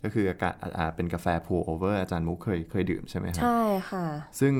[0.04, 4.06] ก็คือการอ่าเป็นกาแฟ pour over อาจารย์มุกเคยเคยดื่มใช่ไหมครับใช่ค่ะ
[4.40, 4.52] ซึ่ง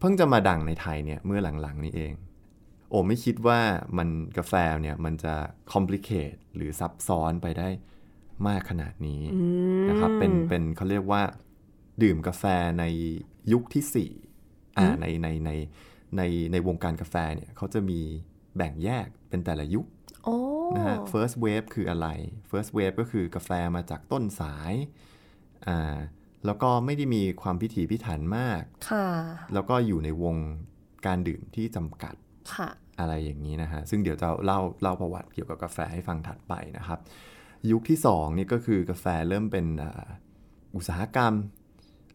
[0.00, 2.12] เพิ่งจะมาดังในไทยเนี่ยเมื่อหลังๆ นี้เอง
[2.90, 3.60] โอ้ไม่คิดว่า
[3.98, 5.34] มันกาแฟเนี่ยมันจะ
[5.72, 7.68] complicate หรือซับซ้อนไปได้
[8.48, 9.22] มากขนาดนี้
[9.88, 11.22] นะครับเป็นเป็นเขาเรียกว่า
[12.02, 12.44] ดื่มกาแฟ
[12.80, 12.84] ใน
[13.52, 14.10] ยุคที่สี่
[14.78, 15.50] อ่าในในใน
[16.16, 18.00] ในในวงการกาแฟเนี่ยเขาจะมี
[18.56, 19.93] แบ่งแยกเป็นแต่ละยุคโอ้
[20.76, 22.08] นะฮะ first wave คืออะไร
[22.50, 24.72] first wave ก็คือกาแฟมาจากต้นสาย
[25.66, 25.96] อ่า
[26.46, 29.06] แล้วก็ไม่ได้มีความพิถีพิถันมากค่ะ
[29.54, 30.36] แล้วก็อยู่ในวง
[31.06, 32.14] การดื่มที่จำกัด
[32.54, 32.68] ค่ะ
[33.00, 36.98] อะไรอย่างนี้นะฮะ ซึ่งเดี๋ยวจะเล่าเล่าประวัติเกี่ยวกับกาแฟให้ฟังถัดไปนะครับ
[37.70, 40.04] ยุคที่2นี่ก็คือกาแฟเริ่มเป็นอ่า
[40.76, 41.34] อุตสาหกรรม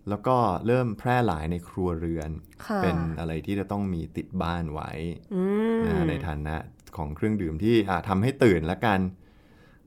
[0.09, 2.31] แล้วก็เริ่มแพร่หลายในครัวเรือน
[2.65, 4.91] ค่ะเป็นอะไรที่จะต้องมีติดบ้านไว้
[5.35, 5.43] อื
[5.77, 6.55] มนะฮะในฐานะ
[6.97, 8.99] ของเครื่องดื่มที่อ่าทำให้ตื่นละกัน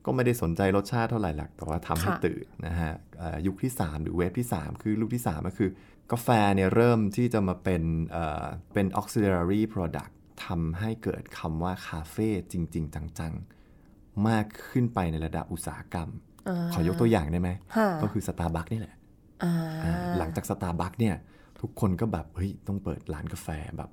[0.05, 5.69] ก็ไม่ได้สนใจรสชาติเท่าไหร่นักแต่ว่าทำให้ค่ะตื่นนะฮะอ่ายุคที่ 3 หรือ wave ที่ 3 คือลูกที่ 3 ก็คือ
[6.11, 10.11] กาแฟเนี่ยเริ่มที่จะมาเป็นเอ่อเป็น auxiliary product
[10.45, 13.33] ทำให้เกิดคำว่าคาเฟ่จริง ๆ จัง
[13.79, 16.09] ๆ มากขึ้นไปในระดับอุตสาหกรรม
[16.47, 18.95] อ่าขอยกตัวอย่างได้ไหมค่ะก็คือสตาร์บัคนี่แหละ
[19.43, 21.15] อ่าอ่าหลังจากสตาร์บัคเนี่ย
[21.61, 23.89] ทุกคนก็แบบ เฮ้ย ต้องเปิดร้านกาแฟแบบ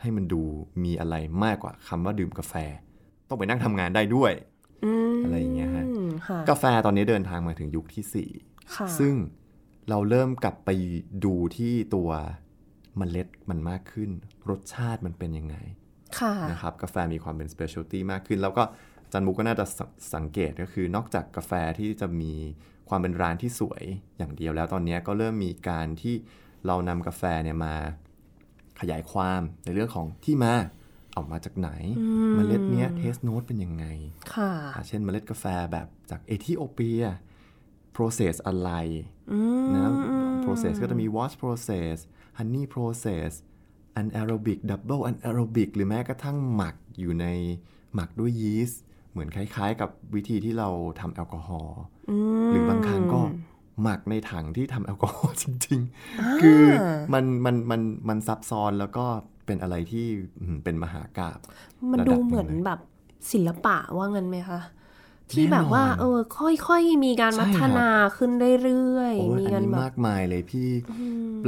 [0.00, 0.42] ให้มันดู
[0.84, 2.54] มีอะไรมากกว่าคำว่าดื่มกาแฟ
[3.28, 4.32] ต้องไปนั่งทำงานได้ด้วย
[4.84, 5.84] อืมอะไรอย่างเงี้ยฮะ
[6.26, 8.04] ค่ะกาแฟตอนนี้เดินทางมาถึงยุคที่
[8.74, 9.14] ค่ะ4ซึ่ง
[9.88, 10.70] เราเริ่มกลับไป
[11.24, 12.10] ดูที่ตัว
[12.96, 14.10] เมล็ดมันมากขึ้น
[14.50, 15.56] รสชาติมันเป็นยังไง
[16.18, 18.62] ค่ะนะครับกาแฟมีความเป็น specialty มากขึ้น แล้วก็
[19.02, 19.80] อาจันมุกก็น่าจะส
[20.14, 22.32] สังเกตก็คือนอกจากกาแฟที่จะมี
[22.88, 23.84] ความเป็นร้านที่สวย
[24.18, 26.14] อย่างเดียวแล้วตอนนี้ก็เริ่มมีการที่
[26.66, 27.74] เรานำกาแฟเนี่ยมา
[28.80, 30.54] ขยายความในเรื่องของที่มา
[31.12, 31.70] เอามาจากไหน
[32.34, 33.86] เมล็ดเนี้ยเทสโน e เป็นยังไง
[34.34, 37.02] ค่ะอะเช่นเมล็ดกาแฟแบบจากเอธิโอเปีย
[37.96, 38.70] process อะไร
[39.32, 39.90] อืมนะ
[40.44, 41.96] process ก็จะมี wash process
[42.38, 43.30] honey process
[44.00, 47.26] anaerobic double anaerobic หรือแม้กระทั่งหมักอยู่ใน
[47.94, 50.68] หมักด้วยยีสต์ เหมือนคล้ายๆ กับวิธีที่เรา
[51.00, 51.80] ทำแอลกอฮอล์
[52.50, 53.22] หรือบางครั้งก็
[53.82, 56.62] หมักในถังที่ทำแอลกอฮอล์จริง ๆ คือ
[57.12, 59.04] มันมันมันมันซับซ้อนแล้วก็
[59.46, 60.06] เป็นอะไรที่
[60.40, 61.38] อืมเป็นมหากาบ
[61.92, 62.80] มันระดูดับเหมือนงลยแบบ
[63.32, 64.60] ศิลปะว่างั้นไหมคะ
[65.32, 68.30] ที่แบบว่าแน่นอนเออ ค่อยๆ มีการใช่พัฒนาขึ้น
[68.62, 70.70] เรื่อยโอ้ยๆมีอันกันนี้แบบมากมายเลยพี่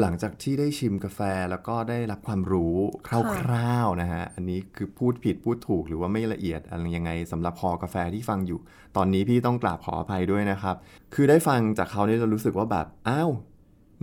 [0.01, 8.59] หลังจากที่ได้ชิมกาแฟแล้วก็ได้รับความรู้คร่าวๆนะฮะ อันนี้คือพูดผิดพูดถูกหรือว่าไม่ละเอียดอะไรยังไงสำหรับคอกาแฟที่ฟังอยู่
[8.97, 10.77] ตอนนี้พี่ต้องกราบขออภัยด้วยนะครับ
[11.15, 13.31] คือได้ฟังจากเขาเนี่ยจะรู้สึกว่าแบบอ้าว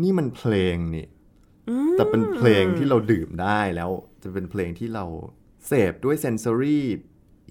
[0.02, 1.08] นี่มันเพลงนี่
[1.98, 3.90] แต่เป็นเพลงที่เราดื่มได้แล้ว
[4.24, 5.06] จะเป็นเพลงที่เรา
[5.68, 6.96] เสพด้วยเซนซอรี่อี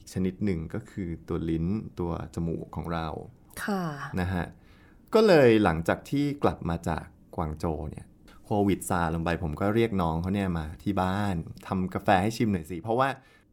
[0.04, 1.66] กชนิดหนึ่งก็คือตัวลิ้น
[2.00, 3.06] ตัวจมูกของเรา
[3.64, 3.82] ค่ะ
[4.20, 4.44] นะฮะ
[5.14, 7.04] ก็เลยหลังจากที่กลับมาจาก
[7.36, 8.06] กวางโจวเนี่ย
[8.46, 11.34] โควิดซาลงไปผมก็เรียกน้องเขาเนี่ยมาที่บ้าน
[11.66, 13.08] ทำกาแฟให้ชิมหน่อยสิ เพราะว่า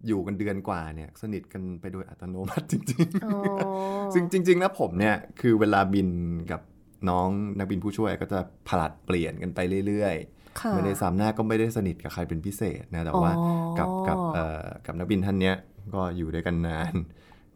[0.07, 6.09] อยู่กันเดือนกว่าเนี่ยสนิทกันไปโดยอัตโนมัติจริงอ๋อๆซึ่งจริงๆแล้วผมเนี่ยคือเวลาบิน
[6.51, 6.61] กับ
[7.09, 10.40] น้องนักบินผู้ช่วยก็จะผลัดเปลี่ยนกันไปเรื่อยๆค่ะ
[10.73, 15.55] ไม่ได้ซ้ำหน้าก็ไม่ได้สนิทกับใครเป็นพิเศษนะแต่ว่าอ๋อกับกับเอ่อกับนักบินท่านเนี้ย
[15.93, 16.93] ก็อยู่ด้วยกันนาน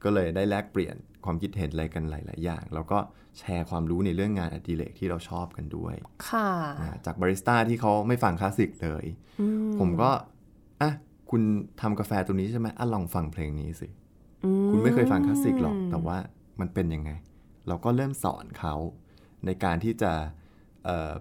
[0.04, 2.98] ก็เลยได้แลกเปลี่ยนความคิดเห็นอะไรกันหลาย ๆ อย่าง แล้วก็
[3.40, 5.96] แชร์ความรู้ในเรื่องงานอดิเรกที่เราชอบกันด้วย
[6.30, 6.50] ค่ะ
[6.82, 9.06] นะจากบาริสต้าที่เขาไม่ฟังคลาสสิกเลย
[9.40, 10.10] อืมผมก็
[10.82, 10.92] อะ
[11.32, 11.42] คุณ
[11.82, 13.88] ทำกาแฟตัวนี้ใช่ไหมอะลองฟังเพลงนี้สิ
[14.44, 16.18] อืคุณไม่เคยฟังคลาสสิกหรอก แต่ว่า
[16.60, 17.12] มันเป็นยังไง
[17.68, 18.76] เราก็เริ่มสอนเขา
[19.46, 20.24] ในการที่จะเอ่อ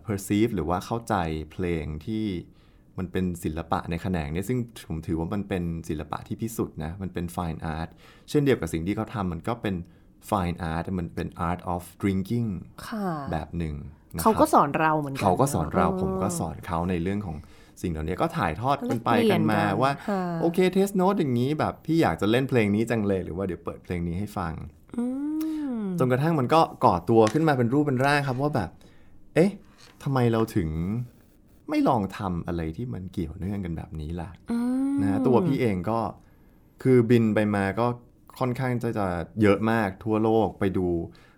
[0.06, 1.14] perceive หรือว่าเข้าใจ
[1.52, 2.24] เพลงที่
[2.98, 7.88] มันเป็นศิลปะในแขนงเนี้ซึ่งผมถือว่ามันเป็นศิลปะที่พิสุทธิ์นะ มันเป็น fine art
[8.30, 9.74] เช่นเดียวกับสิ่งที่เขาทำมันก็เป็น
[10.30, 12.48] fine art มันเป็น art of drinking
[12.88, 13.74] ค่ะแบบหนึ่ง
[14.14, 17.36] นะครับเขาก็สอนเราเหมือนกันเขาก็สอนเราออผมก็สอนเขาในเรื่องของ
[17.82, 24.52] สิ่งเหล่านี้ก็ถ่ายทอดกันไปแลกเปลี่กัยนนมากันว่าค่ะโอเคเทสโน e อย่างนี้แบบพี่อยากจะเล่นเพลงนี้จังเลย หรือว่าเดี๋ยวเปิดเพลงนี้ให้ฟัง
[24.98, 25.04] อื
[25.78, 28.70] มจนกระทั่งมันก็ก่อตัวขึ้นมาเป็นรูปเป็นร่างครับว่าแบบ
[29.34, 29.50] เอ๊ะ
[30.02, 30.68] ทำไมเราถึง
[31.70, 34.58] ไม่ลองทำอะไรที่มันเกี่ยวเนื่องกันแบบนี้ล่ะอื
[34.90, 36.00] มนะตัวพี่เองก็
[36.82, 37.86] คือบินไปมาก็
[38.38, 39.06] ค่อนข้างจะจะ
[39.42, 40.86] เยอะมากทั่วโลกไปดู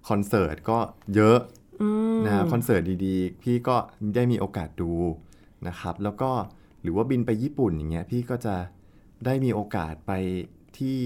[0.08, 0.78] คอนเสิร์ตก็
[1.14, 1.38] เยอะ
[1.82, 3.76] อืมนะคอนเสิร์ตดีๆ พี่ก็
[4.14, 4.92] ได้มีโอกาสดู
[5.68, 6.30] นะครับ แล้วก็
[6.82, 8.56] หรือว่าบินไปญี่ปุ่นอย่างเงี้ยพี่ก็จะ
[9.24, 10.12] ได้มีโอกาสไป
[10.78, 11.00] ที่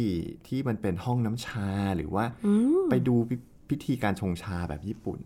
[0.46, 3.36] ที่มันเป็นห้องน้ำชาหรือว่าอืมไปดูพิ
[3.70, 5.20] พิธีการชงชาแบบญี่ปุ่น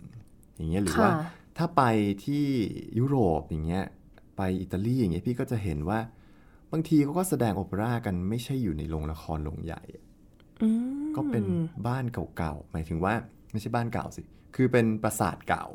[0.56, 1.82] อย่างเงี้ยหรือว่าค่ะ ถ้าไป
[2.24, 2.44] ที่
[2.98, 3.84] ยุโรปอย่างเงี้ย
[4.36, 5.98] ไปอิตาลีอย่างเงี้ยพี่ก็จะเห็นว่า
[6.72, 9.82] บางทีเขาก็แสดงโอเปร่ากันไม่ใช่อยู่ในโรงละครโรงใหญ่
[10.62, 10.68] อื
[11.04, 11.44] มก็เป็น
[11.86, 12.04] บ้าน
[12.36, 13.14] เก่าๆหมายถึงว่า
[13.52, 14.22] ไม่ใช่บ้านเก่าสิ
[14.56, 15.66] คือเป็นปราสาทเก่า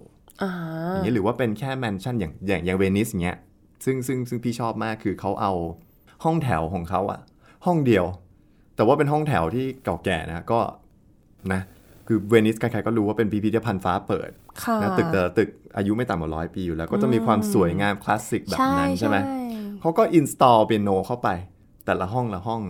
[0.41, 0.51] อ่า
[0.91, 3.37] อย่างเงี้ยหรือว่าเป็นแค่แมนชั่นอย่างอย่างอย่างเวนิสอย่างเงี้ย
[3.85, 5.53] ซึ่งซึ่งซึ่งพี่ชอบมากคือเขาเอา
[6.23, 7.19] ห้องแถวของเขาอะ
[7.65, 8.05] ห้องเดียว
[8.75, 10.59] แต่ว่าเป็นห้องแถวที่เก่าแก่นะก็
[11.53, 11.61] นะ
[12.11, 14.29] คือเวนิสใครๆก็รู้ว่าเป็นพิพิธภัณฑ์ฟ้าเปิด
[14.63, 19.17] ค่ะนะตึกแต่ละตึกอายุไม่ต่ำกว่าร้อยปีอยู่แล้ว ก็จะมีความสวยงามคลาสสิกแบบนั้นใช่ไหม
[19.81, 21.29] เขาก็อินสตอลเปียโนเข้าไป
[21.85, 22.61] แต่ละห้องละห้อง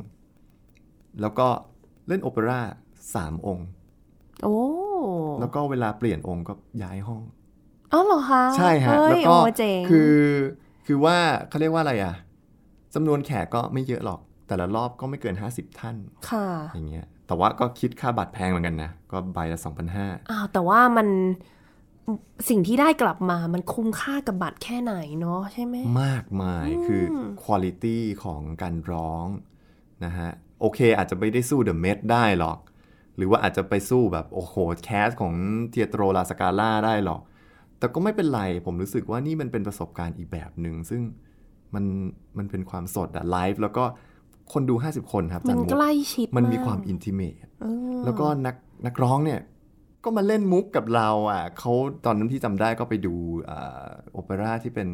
[1.22, 1.48] แล้วก็
[2.08, 2.62] เล่นโอเปร่า
[3.16, 3.68] สามองค์
[4.44, 4.58] โอ้
[5.40, 7.22] แล้วก็เวลาเปลี่ยนองค์ก็ย้ายห้อง
[7.94, 10.18] อ๋อเหรอคะใช่ฮะเฮ้ยแล้วก็โอ้เจ๋งคือ
[10.86, 11.18] คือว่า
[11.50, 12.16] เขาเรียกว่าอะไรอะ
[12.94, 15.96] จำนวนแขกก็ไม่เยอะหรอก แต่ละรอบก็ไม่เกิน50ท่าน
[16.30, 19.60] ค่ะ อย่างเงี้ย แต่ว่าก็คิดค่าบัตรแพงเหมือนกันนะ ก็ใบละ
[19.94, 21.08] 2,500อ้าวแต่ว่ามัน
[22.50, 27.84] สิ่งที่ได้กลับมามันคุ้มค่ากับบัตรแค่ไหนเนาะใช่ไหม มากมายคือคุณภาพ
[28.24, 29.28] ของการร้อง
[30.06, 30.30] นะฮะ
[30.62, 32.60] โอเคอาจจะไม่ได้สู้เดอะเมดได้หรอก
[33.16, 35.34] หรือว่าอาจจะไปสู้แบบ โอ้โห แคสของ
[35.70, 37.22] it: Teatro La Scala ได้หรอก
[37.80, 41.02] แต่ก็ไม่เป็นไร ผมรู้สึกว่านี่มันเป็นประสบการณ์อีกแบบหนึ่ง ซึ่ง
[41.74, 41.86] มัน
[42.38, 43.84] มันเป็นความสด alive แล้วก็
[44.54, 49.40] คนดู 50 คนครับมันจัมุใกล้ชิดมันมีความ intimate เออแล้วก็นักนักร้องเนี่ย
[50.04, 51.72] ก็มาเล่นมุกกับเราอะเขา
[52.06, 53.16] ตอนนั้นที่จำได้ก็ไปดู
[53.50, 54.88] อ่าโอเปร่าที่เป็น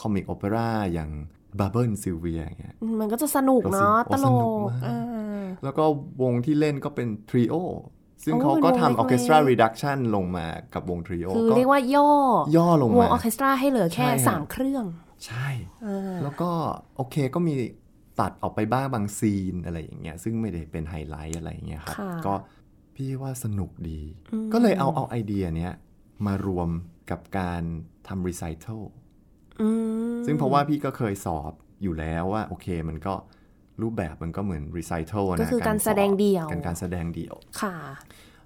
[0.00, 1.10] comic opera อย่าง
[1.58, 5.84] Barber of Seville อย่างเงี้ยมันก็จะสนุกเนาะโอ้ตสลนุกกมากอ่าแล้วก็
[6.22, 7.54] วงที่เล่นก็เป็น trio
[8.24, 12.08] ซึ่งโอ้เขาก็เป็นวงทำออเคสตราเล็กๆ reduction ลงมากับวง trio คือก็เรียกว่าย่อ
[12.56, 14.84] ย่อลงมาวงออร์เคสตราให้เหลือแค่ใช่ฮะสามเครื่อง
[15.26, 15.48] ใช่
[15.86, 16.50] อ่าแล้วก็
[16.96, 17.54] โอเคก็มี
[18.20, 22.34] ตัดออกไปบ้างบาง scene อะไรอย่างเงี้ยซึ่งไม่ได้เป็นไฮไลท์อะไรอย่างเงี้ยครับค่ะก็
[22.96, 24.00] พี่ว่าสนุกดี
[24.32, 25.72] อืมก็เลยเอาเอาไอเดียเนี้ย
[26.26, 26.68] มารวม
[27.10, 27.62] กับการ
[28.08, 28.80] ทำรีไซเคิล
[29.60, 29.68] อื
[30.16, 31.52] มซึ่งเพราะว่าพี่ก็เคยสอบ
[31.82, 33.14] อยู่แล้วว่า โอเคมันก็
[33.82, 37.74] รูปแบบมันก็เหมือนรีไซเคิลนะก็คือการสบแสดงเดี่ยวการการแสดงเดี่ยวค่ะ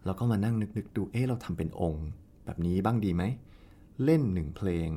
[0.04, 2.06] แล้วก็มานั่งนึกๆดูเอ๊ะเราทำเป็นองค์
[2.44, 3.22] แบบนี้บ้างดีไหม
[4.04, 4.88] เล่นหนึ่งเพลง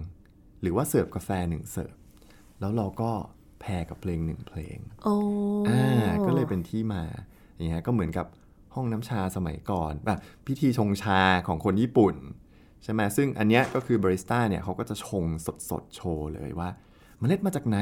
[0.62, 1.96] หรือว่าเสิร์ฟกาแฟหนึ่งเสิร์ฟ
[2.60, 3.12] แล้วเราก็
[3.62, 5.16] แพรกับเพลงหนึ่งเพลงโอ้
[5.70, 7.04] อ่าก็เลยเป็นที่มา
[7.56, 8.28] อย่างเงี้ยก็เหมือนกับ
[8.76, 12.16] ห้องน้ำชาสมัยก่อนแบบพิธีชงชาของคนญี่ปุ่น
[12.84, 15.26] ใช่ไหมซึ่งอันเนี้ยก็คือบาริสต้าเนี่ยเขาก็จะชง
[15.70, 16.70] สดๆโชว์เลยว่า
[17.20, 17.78] เมล็ดมาจากไหน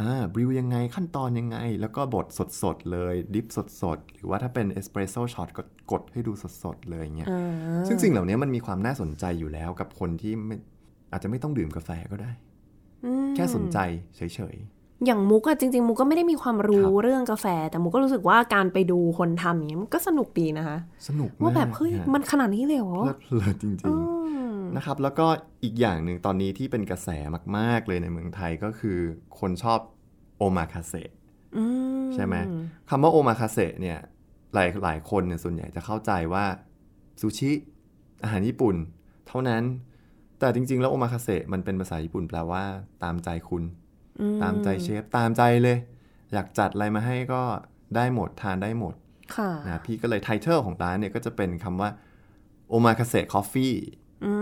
[0.00, 2.26] อ่า brew ยังไงขั้นตอนยังไง แล้วก็บด
[2.62, 3.46] สดๆเลย drip
[3.82, 6.32] สดๆหรือว่าถ้าเป็นเอสเปรสโซ่ช็อตก็กดให้ดู
[6.64, 10.56] สดๆเลยอย่างเงี้ยอ่าซึ่งสิ่งเหล่านี้มันมีความน่าสนใจอยู่แล้วกับคนที่ไม่
[11.12, 12.47] อาจจะไม่ต้องดื่มกาแฟก็ได้อืม
[13.34, 13.78] แค่สนใจ
[14.16, 14.20] เฉ
[14.54, 14.56] ย
[15.06, 25.26] อย่างมุกอะจริง ๆ มุกก็ไม่ได้มีความรู้ครับเรื่องกาแฟ แต่มุกก็รู้สึกว่าการไปดูคนทำอย่างเงี้ยมันก็สนุกดีนะคะๆสนุกมากว่าแบบเฮ้ยฮะมันขนาดนี้เลยเหรอเพลิดเพลินจริงอืๆมนะครับ แล้วก็
[25.64, 27.08] อีกอย่างหนึ่งตอนนี้ที่เป็นกระแส
[27.56, 28.98] มาก ๆ เลยในเมืองไทยก็คือ
[29.38, 29.80] คนชอบ
[30.38, 30.94] โอมาคาเซ
[31.56, 31.64] อื
[32.14, 32.34] ใช่ไหม
[32.90, 33.98] คำว่าโอมาคาเซเนี่ย
[34.54, 36.44] หลายหลายคนเนี่ยส่วนใหญ่จะเข้าใจว่า
[37.20, 37.50] ซูชิ
[38.22, 38.76] อาหารญี่ปุ่น
[39.28, 39.62] เท่านั้น
[40.38, 42.62] แต่จริง ๆ แล้วโอมาคาเซมันเป็นภาษาญี่ปุ่นแปลว่า
[43.02, 43.62] ตามใจคุณ
[44.20, 45.78] อืตามใจเชฟ ตามใจเลย
[46.32, 47.42] อยากจัดอะไรมาให้ก็
[47.96, 48.94] ได้หมดทานได้หมด
[49.36, 51.90] ค่ะนะพี่ก็เลย title ของร้านเนี่ยก็จะเป็นคำว่า
[52.68, 53.74] โอมาคาเซ coffee
[54.24, 54.32] อื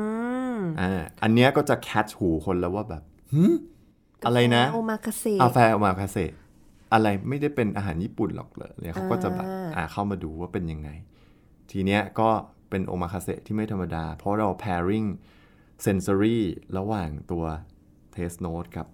[0.57, 3.55] มอ่าอันเนี้ยก็จะ catch หูคนแล้วว่าแบบหืม
[4.27, 6.19] อะไรนะโอมากาเซอาแฟโอมาคาเซ
[6.93, 10.89] อะไรไม่ได้เป็นอาหารญี่ปุ่นหรอกเลยเนี่ยเขาก็จะแบบอ่าอ่าเข้ามาดูว่าเป็นยังไง
[11.71, 12.29] ทีเนี้ยก็
[12.71, 15.09] เป็นโอมาคาเซที่ไม่ธรรมดา เพราะเรา pairing
[15.85, 16.39] sensory
[16.79, 17.45] ระหว่างตัว
[18.15, 18.87] taste note กับ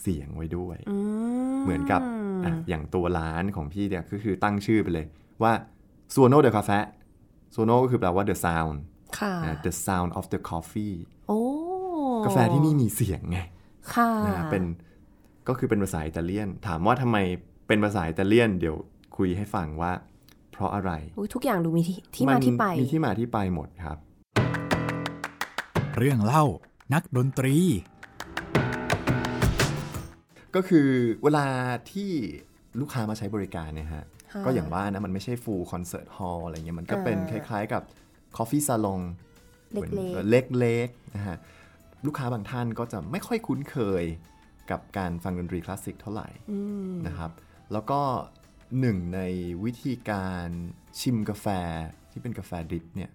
[0.00, 0.96] เสียงไว้ด้วยอื
[1.54, 2.02] มเหมือนกับ
[2.44, 5.06] อะอย่างตัวร้านของพี่เนี่ยก็คือตั้งชื่อไปเลย
[5.42, 5.52] ว่า
[6.14, 6.80] Suono de Cafe
[7.54, 8.76] Suono ก็คือแปลว่า the sound
[9.18, 10.96] ค่ะนะ the sound of the coffee
[11.28, 11.40] โอ้
[12.24, 13.38] กาแฟที่นี่มีเสียงไง
[13.94, 14.64] ค่ะนะเป็น
[15.48, 17.16] ก็คือเป็นภาษาอิตาเลียน ถามว่าทำไม
[17.66, 18.76] เป็นภาษาอิตาเลียน เดี๋ยว
[19.16, 19.92] คุยให้ฟังว่า
[20.52, 23.98] เพราะอะไรอุ๊ยทุกอย่างดูมีที่ที่มาที่ไป มีที่มาที่ไปหมดครับ
[25.98, 26.44] เรื่องเล่า
[26.94, 27.56] นักดนตรี
[30.54, 30.88] ก็คือ
[31.24, 31.46] เวลา
[31.92, 32.10] ที่
[32.80, 37.82] ลูกค้ามาใช้บริการเนี่ยฮะค่ะก็อย่างว่านะ มันไม่ใช่ full concert hall อะไรเงี้ยมันก็เป็นคอ่าล้ายๆกับ
[38.36, 39.02] coffee salon
[39.72, 41.36] เล็กๆหมือนเล็กๆนะฮะ
[42.06, 44.04] ลูกค้าบางท่านก็จะไม่ค่อยคุ้นเคย
[44.70, 46.58] กับการฟังดนตรีคลาสสิกเท่าไหร่อื
[46.92, 47.30] มนะครับ
[47.72, 48.00] แล้วก็
[48.80, 49.20] หนึ่งใน
[49.64, 50.48] วิธีการ
[51.00, 51.46] ชิมกาแฟ
[52.10, 53.10] ที่เป็นกาแฟดริปเนี่ย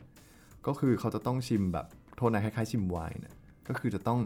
[0.68, 1.88] ก็คือเขาจะต้องชิมแบบ
[2.20, 3.36] โทษนะคล้ายๆชิมไวน์นะ
[3.68, 4.20] ก็คือจะต้อง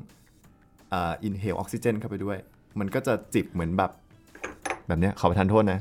[0.93, 2.37] อ่าอินเฮลออกซิเจนเข้าไปด้วย
[2.79, 3.91] มันก็จะจิบเหมือนแบบ
[4.87, 5.79] แบบเนี้ยขอประทานโทษนะ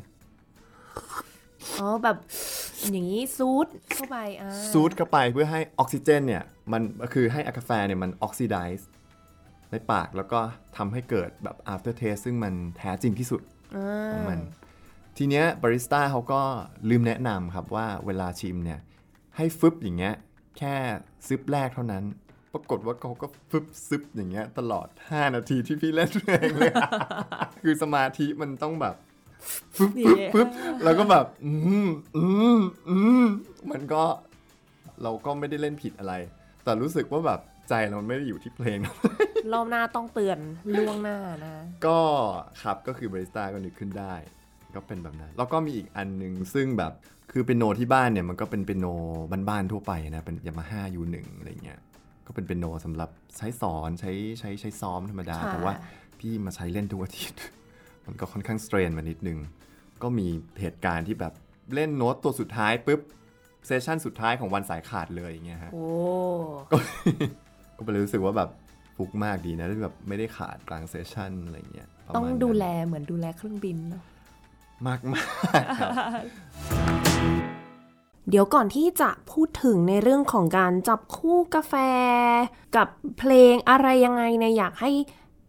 [1.81, 2.17] อ๋อแบบ
[2.93, 6.43] อย่างนี้ซูดเข้าไปอ่าซูดเข้าไปเพื่อให้ออกซิเจนเนี่ย
[6.73, 6.83] มัน
[7.15, 8.89] คือให้กาแฟเนี่ยมันออกซิไดซ์
[9.71, 10.41] ในปากแล้วก็
[10.77, 13.43] ทำให้เกิดแบบ after taste ซึ่งมันแท้จริงที่สุด
[13.77, 14.41] อ่าของมัน
[15.17, 16.41] ทีเนี้ยบาริสต้าเขาก็
[16.89, 18.81] ลืมแนะนำครับว่าเวลาชิมเนี่ย
[19.37, 20.15] ให้ฟึบอย่างเงี้ย
[20.59, 20.77] แค่
[21.27, 22.05] ซึบแรกเท่านั้น
[22.55, 26.73] ปรากฏว่าเขาก็ฟึบซึบอย่างเงี้ย ตลอด 5 นาทีที่พี่เล่นเพลงเลย
[27.63, 28.95] คือสมาธิมันต้องแบบ
[29.77, 30.49] ฟึบฟึบฟึบ
[30.85, 31.53] แล้วก็แบบ อื
[31.87, 32.27] มอื
[32.57, 33.27] มอืม
[33.71, 34.03] มันก็
[35.03, 36.15] เราก็ไม่ได้เล่นผิดอะไร
[36.65, 38.79] แต่รู้สึกว่าแบบใจเราไม่ได้อยู่ที่เพลง
[39.53, 40.39] รอบหน้าต้องเตือน
[40.79, 41.55] ล่วงหน้านะ
[41.87, 42.01] ก็
[42.63, 44.15] ครับก็คือบาริสต้าก็นึกขึ้นได้
[44.75, 46.93] ก็เป็นแบบนั้น แล้วก็มีอีกอันหนึ่งซึ่งแบบ
[47.33, 48.87] คือเป็นโนที่บ้านเนี่ยมันก็เป็นเป็นโน
[49.49, 51.81] บ้านๆทั่วไปนะเป็นยามาฮ่ายูหนึ่งอะไรเงี้ย
[52.27, 55.75] ก็เป็นเป็นโนสำหรับใช้สอนใช้ใช้ใช้ซ้อมธรรมดาค่ะแต่ว่า
[56.19, 57.41] พี่มาใช้เล่นทุกอาทิตย์
[58.07, 59.39] มันก็ค่อนข้างสเตรนมานิดนึง
[60.03, 60.27] ก็มี
[60.61, 61.33] เหตุการณ์ที่แบบ
[61.75, 63.01] เล่นโน้ตตัวสุดท้ายปุ๊บ
[63.67, 65.87] เซสชั่นสุดท้ายของวันสายขาดเลยอย่างเงี้ยฮะโอ้
[66.71, 66.77] ก็
[67.87, 68.51] ก็เลยรู้สึกว่าแบบ
[68.97, 74.03] ฟุกมากดีนะที่แบบไม่ได้ขาดกลางเซสชั่นอะไรเงี้ยประมาณต้องนั้นดูแลเหมือนดูแลเครื่องบินเนาะ
[74.89, 75.23] มากมา
[75.61, 75.93] กๆครับ
[78.31, 81.75] เดี๋ยวก่อนที่จะพูดถึงในเรื่องของการจับคู่กาแฟ
[82.77, 84.91] กับเพลงอะไรยังไงเนี่ยอยากให้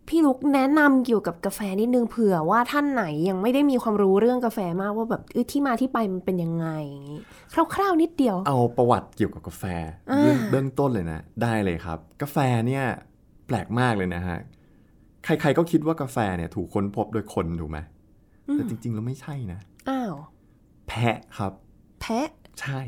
[0.08, 5.22] พี่ลุกแนะนำเกี่ยวกับกาแฟนิดนึงเผื่อว่าท่านไหนยังไม่ได้มีความรู้เรื่องกาแฟมากว่าแบบ
[5.52, 7.20] ที่มาที่ไปมันเป็นยังไงอย่างงี้
[7.76, 9.64] คร่าวๆนิดเดียว เอาประวัติเกี่ยวกับกาแฟ
[10.18, 12.86] เบื้องเบื้องต้นเลยนะ ได้เลยครับ กาแฟเนี่ย
[13.48, 14.38] แปลกมากเลยนะฮะ
[15.26, 17.80] ใครๆก็คิดว่ากาแฟเนี่ยถูกค้นพบโดยคนถูกไหม
[18.52, 20.16] แต่จริงๆแล้วไม่ใช่นะ อ้าว
[20.88, 21.54] แพะครับ
[22.02, 22.30] แพะ
[22.62, 22.82] ใช่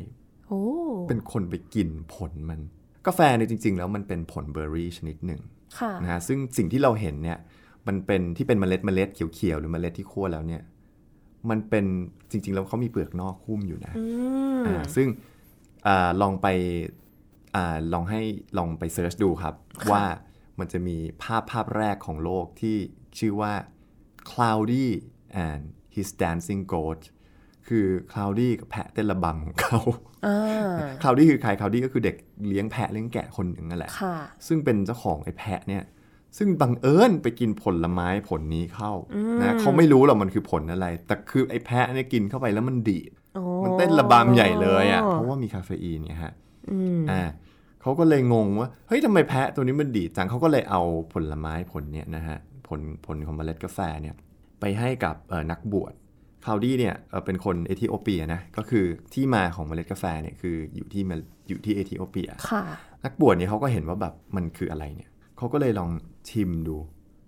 [0.48, 0.62] โอ้
[1.10, 2.60] เป็นคนไปกินผลมัน
[3.08, 5.42] กาแฟเนี่ยจริง ๆ แล้วมันเป็นผลเบอร์รี่ชนิดหนึ่ง
[5.80, 7.38] ค่ะนะฮะซึ่งสิ่งที่เราเห็นเนี่ย
[7.88, 10.62] มันเป็นที่เป็นเมล็ดเมล็ดเขียวๆหรือเมล็ดที่คั่วแล้วเนี่ย
[11.50, 11.86] มันเป็น
[12.32, 14.04] จริง ๆ แล้วเขามีเปลือกนอกหุ้มอยู่นะอื
[14.60, 15.08] มอ่าซึ่ง
[15.88, 16.48] อาลองไป
[17.56, 18.22] อาลองให้
[18.58, 19.56] ลองไปเซิร์ชดูครับ
[19.92, 20.04] ว่า
[20.60, 22.78] มันจะมีภาพภาพแรกของโลกที่
[23.20, 23.54] ชื่อว่า
[24.30, 24.88] Cloudy
[25.46, 25.62] and
[25.96, 27.02] his dancing goat
[27.68, 29.80] คือ Cloudy กับแพะเต้นระบำของเขา
[30.26, 32.16] อ่า Cloudy คือใคร Cloudy ก็คือเด็ก
[32.48, 34.16] เลี้ยงแพะเลี้ยงแกะคนหนึ่งนั่นแหละค่ะ
[34.48, 35.84] ซึ่งเป็นเจ้าของไอ้แพะเนี่ย
[36.38, 38.92] ซึ่งบังเอิญไปกินผลไม้ผลนี้เข้า
[39.42, 46.34] นะเขาไม่รู้หรอกมันคือผลอะไร แต่คือไอ้แพะเนี่ยกินเข้าไปแล้วมันดีดโอ้มันเต้นระบำใหญ่เลยอะ เพราะว่ามีคาเฟอีนเนี่ยฮะ
[46.72, 47.22] อืมอ่า
[47.82, 50.82] เขาก็เลยงงว่า เฮ้ยทำไมแพะตัวนี้มันดีดจังเขาก็เลยเอา
[51.14, 54.16] ผลไม้ผลเนี่ยนะฮะ ผลผลของเมล็ดกาแฟเนี่ย
[54.60, 55.94] ไปให้กับเอ่อนักบวช
[56.46, 61.16] คาลดี้เนี่ยเอ่อเป็นคนเอธิโอเปียนะก็คือที่มาของเมล็ดกาแฟเนี่ยคืออยู่ที่มา
[61.50, 62.64] อยู่ที่เอธิโอเปียค่ะ
[63.06, 65.90] นักบวชเนี่ยเขาก็เห็นว่าแบบมันคืออะไรเนี่ยเขาก็เลยลอง
[66.30, 66.78] ชิมดู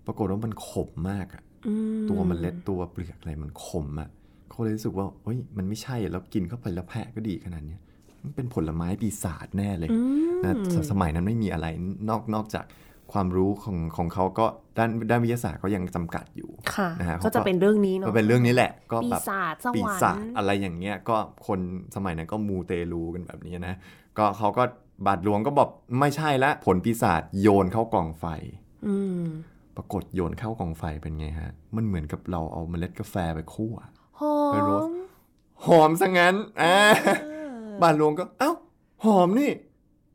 [0.06, 4.08] ปรากฏว่ามันขมมากอะอืมตัวเมล็ดตัวเปลือกอะไรมันขมอะ
[4.50, 7.80] เขาเลยรู้สึกว่าเฮ้ยมันไม่ใช่อะแล้วกินเข้าไปแล้วแพะก็ดีขนาดเนี้ย
[8.22, 9.98] มันเป็นผลไม้ปีศาจแน่เลยอื
[10.28, 11.66] มนะสสมัยนั้นไม่มีอะไร
[12.08, 12.64] นอกนอกจาก
[13.12, 14.46] ความรู้ของของเขาก็
[14.78, 21.60] ด้านด้านวิทยาศาสตร์ก็ยังจำกัดอยู่ค่ะนะฮะเขาก็ก็จะเป็นเรื่องนี้เนาะก็เป็นเรื่องนี้แหละ ก็ปีแบบศาจสวรรค์ปีศาจอะไรอย่างเงี้ยก็คน
[21.96, 23.74] สมัยนั้นก็มูเตลูกันแบบนี้นะ
[24.18, 24.62] ก็เขาก็
[25.06, 25.68] บาทหลวงก็บอก
[26.00, 28.24] ไม่ใช่ละผลปีศาจโยนเข้ากองไฟ
[28.86, 29.24] อืม
[29.76, 33.74] ปรากฏโยนเข้ากองไฟเป็นไงฮะ มันเหมือนกับเราเอาเมล็ดกาแฟไปคั่ว
[34.20, 34.92] หอไปโรสม
[35.66, 36.76] หอมซะงั้นอ่า
[37.82, 38.52] บาทหลวงก็เอ้า
[39.04, 39.50] หอมนี่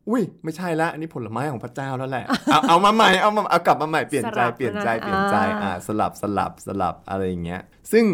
[0.09, 8.05] อุ้ยไม่ใช่ละอันนี้ผลไม้ของพระเจ้าแล้วแหละเอาเอามาใหม่เอามาเอากลับมาใหม่เปลี่ยนใจเปลี่ยนใจเปลี่ยนใจอ่าสลับสลับสลับอะไรอย่างเงี้ย ซึ่ง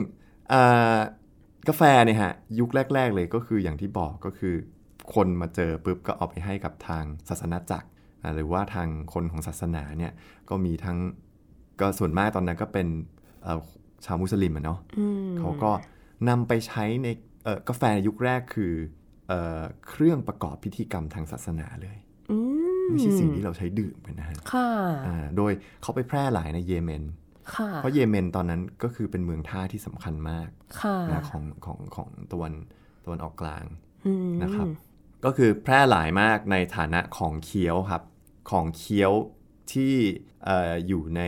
[0.53, 0.97] อ่า
[1.67, 4.55] กาแฟเนี่ยฮะยุคแรก ๆ เลยก็คืออย่างที่บอกก็คือ
[5.13, 7.87] คนมาเจอปุ๊บก็เอาไปให้กับทางศาสนาจักร
[8.23, 10.13] อ่าหรือว่าทางคนของศาสนาเนี่ย
[10.49, 10.97] ก็มีทั้ง
[11.79, 12.87] ก็ส่วนมากตอนนั้นก็เป็น
[13.43, 13.59] เอ่อ
[14.05, 15.71] ชาวมุสลิมอะเนาะอืมเขาก็
[16.29, 17.07] นำไปใช้ใน
[17.43, 18.73] เอ่อกาแฟยุคแรกคือ
[19.29, 21.97] เอ่อเครื่องประกอบพิธีกรรมทางศาสนาเลย
[22.31, 22.37] อื
[22.83, 24.69] มไม่ใช่สิ่งที่เราใช้ดื่มกันนะฮะค่ะ
[25.07, 25.51] อ่าโดย
[25.81, 27.03] เขาไปแพร่หลายในเยเมน
[27.55, 30.49] ค่ะเพราะเยเมนตอนนั้นก็คือเป็นเมืองท่าที่สำคัญมาก
[30.81, 32.53] ค่ะนะของของของตะวัน
[33.05, 33.63] ตะวันออกกลาง
[34.05, 34.67] อืมนะครับ
[35.25, 38.03] ก็คือแพร่หลายมากในฐานะของเคี้ยวครับ
[38.51, 39.11] ของเคี้ยว
[39.73, 39.93] ที่
[40.45, 41.21] เอออยู่ใน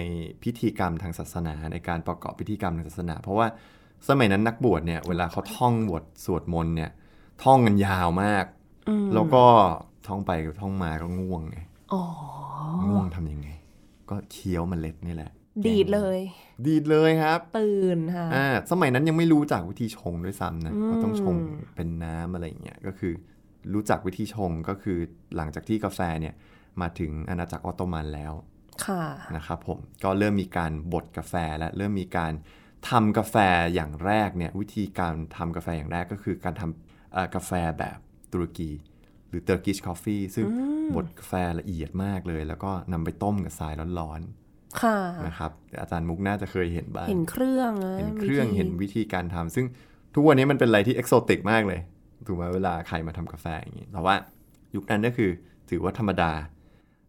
[0.43, 3.47] พิธีกรรมทางศาสนาในการประกอบพิธีกรรมทางศาสนา เพราะว่า
[4.07, 6.91] สมัยนั้นนักบวชเนี่ยเวลาเขาท่องบทสวดมนต์เนี่ย
[7.43, 8.45] ท่องกันยาวมาก
[8.89, 9.43] อืมแล้วก็
[10.07, 10.31] ท่องไป
[10.61, 11.57] ท่องมาก็ง่วงไง
[11.93, 12.03] อ๋อ
[12.87, 13.49] ง่วงทำยังไง
[14.09, 15.31] ก็เคี้ยวเมล็ดนี่แหละ
[15.65, 16.19] ดีดเลย
[16.65, 21.35] ดีดเลยครับ ตื่นค่ะอ่าสมัยนั้นยังไม่รู้จักวิธีชงด้วยซ้ำนะอืมว่าต้องชง
[21.75, 23.13] เป็นน้ำอะไรอย่างเงี้ยก็คือ
[23.73, 24.97] รู้จักวิธีชงก็คือ
[25.35, 26.33] หลังจากที่กาแฟเนี่ย
[26.81, 28.33] มาถึงอาณาจักรออตโตมันแล้ว
[28.85, 29.03] ค่ะ
[29.35, 32.33] นะครับผมก็เริ่มมีการบดกาแฟและเริ่มมีการ
[32.89, 33.35] ทำกาแฟ
[33.73, 36.90] อย่างแรกเนี่ยวิธีการทำกาแฟอย่างแรกก็คือการทำเอ่อ
[37.35, 37.97] กาแฟแบบ
[38.33, 38.71] ตุรกี
[39.29, 40.45] หรือ Turkish Coffee ซึ่ง
[40.95, 44.21] บดกาแฟละเอียดมากเลย แล้วก็นำไปต้มกับทรายร้อน
[44.81, 45.51] ค่ะๆนะครับ
[45.81, 49.65] อาจารย์มุกน่าจะเคยเห็นบ้าง เห็นเครื่องนะเห็นเครื่องวิธีเห็นวิธีการทำซึ่ง
[50.15, 51.79] ทุกวันนี้มันเป็นอะไรที่เอกโซติกมากเลย
[52.27, 54.15] ถูกไหมเวลาใครมาทำกาแฟอย่างนี้แต่ว่า
[54.75, 55.31] ยุคนั้นก็คือ
[55.69, 56.31] ถือว่าธรรมดา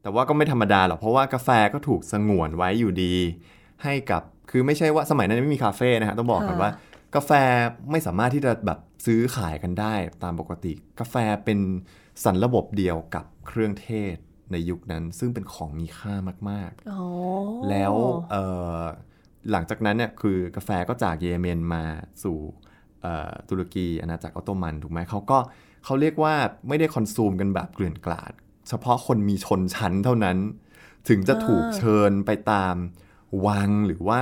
[0.02, 3.14] แต่ว่าก็ไม่ธรรมดาหรอกเพราะว่ากาแฟก็ถูกสงวนไว้อยู่ดี
[3.82, 6.70] ให้กับคือไม่ใช่ว่าสมัยนั้นไม่มีคาเฟ่นะฮะต้องบอกก่อนว่า
[7.14, 7.30] กาแฟ
[7.90, 11.58] ไม่สามารถที่จะแบบซื้อขายกันได้ตามปกติ กาแฟเป็น
[12.24, 14.16] สรรระบบเดียวกับเครื่องเทศ
[14.52, 16.14] ในยุคนั้นซึ่งเป็นของมีค่า
[16.50, 17.02] มากๆอ๋อ
[17.70, 17.94] แล้ว
[18.30, 18.44] เอ่
[18.78, 18.82] อ
[19.50, 21.84] หลังจากนั้นเนี่ยคือกาแฟก็จากเยเมนมา
[22.22, 22.38] สู่
[23.02, 25.38] เอ่อตุรกีอาณาจักรออตโตมันถูกไหมเขาก็
[25.84, 26.34] เขาเรียกว่า
[26.68, 28.32] ไม่ได้คอนซูมกันแบบเกลื่อนกลาด
[28.68, 30.38] เฉพาะคนมีชนชั้นเท่านั้น
[31.08, 32.74] ถึงจะถูกเชิญไปตาม
[33.46, 34.20] วังหรือว่า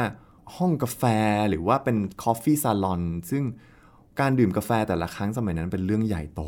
[0.57, 1.03] ห้องกาแฟ
[1.51, 3.45] หรือว่าเป็น coffee salon ซึ่ง
[4.21, 6.43] การดื่มกาแฟแต่ละครั้งสมัยนั้นเป็นเรื่องใหญ่โต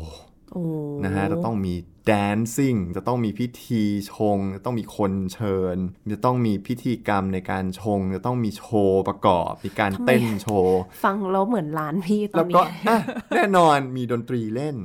[0.51, 0.63] โอ้
[1.05, 1.73] นะฮะจะต้องมี
[2.11, 3.83] dancing จะต้องมีพิธี
[4.13, 5.77] ชง จะต้องมีคนเชิญ
[6.13, 12.97] จะต้องมีพิธีกรรมในการชง จะต้องมีโชว์ประกอบ มีการเต้นโชว์ ฟังแล้วเหมือนร้านพี่ตอนนี้แล้วก็อะ
[13.35, 14.75] แน่นอนมีดนตรีเล่น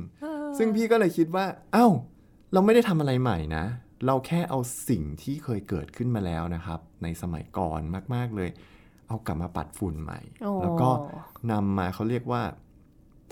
[0.57, 1.87] ซึ่งพี่ก็เลยคิดว่า เอ้า
[2.53, 3.65] เราไม่ได้ทำอะไรใหม่นะ
[4.05, 4.59] เราแค่เอา
[4.89, 7.81] สิ่งที่เคยเกิดขึ้นมาแล้วนะครับ ในสมัยก่อน
[8.15, 8.49] มาก ๆเลย
[9.09, 10.89] เอากลับมาปัดฝุ่นใหม่โอ้แล้วก็
[11.51, 12.41] นำมาเขาเรียกว่า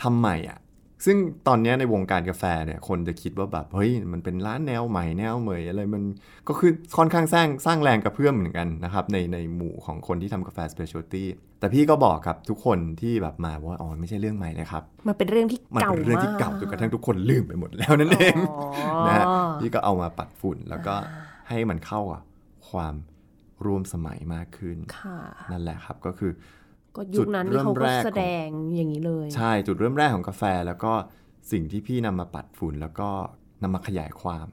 [0.02, 0.60] ทำใหม่อะ
[1.06, 1.18] ซึ่ง
[1.48, 6.04] ตอนเนี้ยในวงการกาแฟเนี่ยคนจะคิดว่าแบบเฮ้ยมันเป็นร้านแนวใหม่แนวเหมยอะไรมัน
[6.48, 11.24] ก็คือค่อนข้างสร้างสร้างแรงกระเพื่อมเหมือนกันนะครับ ในในหมู่ของคนที่ทำกาแฟ specialty
[11.60, 18.60] แต่พี่ก็บอกกับทุกคนที่แบบมาว่าอ๋อไม่ใช่เรื่องใหม่เลยครับ มันเป็นเรื่องที่มันเก่าเป็นเรื่องที่มากเก่าจนกระทั่งทุกคนลืมไปหมดแล้วนั่นเองอ๋อ
[19.08, 19.26] นะฮะ
[19.60, 20.96] พี่ก็เอามาปัดฝุ่นแล้วก็
[21.50, 22.24] ให้มันเข้ากับ
[22.70, 22.94] ความ
[23.66, 25.20] ร่วมสมัยมากขึ้นค่ะ
[25.52, 26.32] นั่นแหละครับก็คือ
[26.96, 30.94] ก็ยุคนั้นจุดเริ่นี่มเขาแรก็กของแสดงอย่างนี้เลย ใช่จุดเริ่มแรกของกาแฟแล้วก็
[31.52, 33.10] สิ่งที่พี่นำมาปัดฝุ่นแล้วก็
[33.64, 34.48] นำมาขยายความ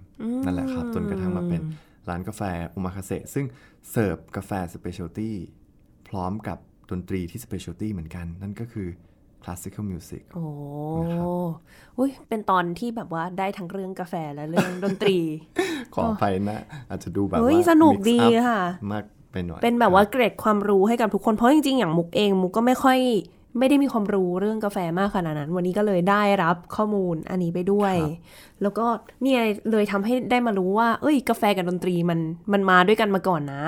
[0.44, 1.62] นั่นแหละครับ จนกระทั่งมาเป็น
[2.08, 2.42] ร้านกาแฟ
[2.74, 3.46] โอมาคาเซซึ่ง
[3.90, 5.36] เสิร์ฟกาแฟ specialty
[6.08, 6.58] พร้อมกับ
[6.90, 8.88] ดนตรีที่ specialty เหมือนกัน นั่นก็คือ
[9.44, 10.44] คลาสสิคอลมิวสิกโอ้
[11.02, 11.26] นะครับ
[11.98, 15.18] อุ้ยเป็นตอนที่แบบว่าได้ทั้งเรื่องกาแฟและเรื่องดนตรี
[15.94, 22.98] ขออภัยนะ อาจจะดูแบบเฮ้ยว่าสนุก mix ดี up ค่ะ มากไปหน่อย เป็นแบบว่าเกร็ดความรู้ให้กับทุกคน เพราะจริงๆ อย่างมุกเองมุกก็ไม่ค่อย
[23.58, 27.94] ไม่ได้มีความรู้เรื่องกาแฟมากขนาดนั้น วันนี้ก็เลยได้รับข้อมูลอันนี้ไปด้วย
[28.62, 28.86] แล้วก็
[29.22, 29.40] เนี่ย
[29.70, 32.18] เลยทำให้ได้มารู้ว่า เอ้ย กาแฟกับดนตรีมัน
[32.52, 33.64] มันมาด้วยกันมาก่อนนะ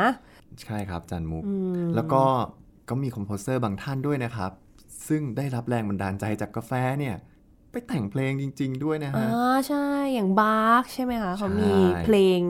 [0.62, 1.42] ใช่ครับจันมุก
[1.96, 2.22] แล้วก็
[2.88, 4.52] ก็มี composer บางท่านด้วยนะครับ
[5.08, 7.16] ซึ่งได้รับแรงบันดาลใจจากกาแฟเนี่ย
[7.70, 12.40] ไปแต่งเพลงจริง ๆ ด้วยนะอ่าฮะใช่ อย่างบาร์กใช่ไหมคะเขามีใช่เพลง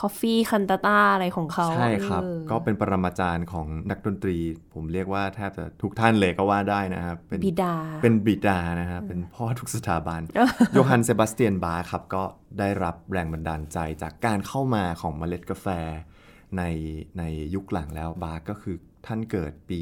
[0.00, 4.36] Coffee คันตาตาอะไรของเขาใช่ครับเออก็เป็นปรมาจารย์ของนักดนตรี
[4.74, 10.20] ผมเรียกว่าแทบจะทุกท่านเลยก็ว่าได้นะครับเป็นบิดา เป็นบิดานะฮะเป็นพ่อทุกสถาบัน
[10.72, 12.22] โยฮันเซบาสเตียนบาคครับ ก็
[12.58, 15.66] ได้รับแรงบันดาลใจจากการเข้ามาของเมล็ดกาแฟ
[16.56, 16.62] ใน
[17.18, 17.22] ใน
[17.54, 18.76] ยุคหลังแล้วบาร์ก็คือ
[19.06, 19.78] ท่านเกิดปี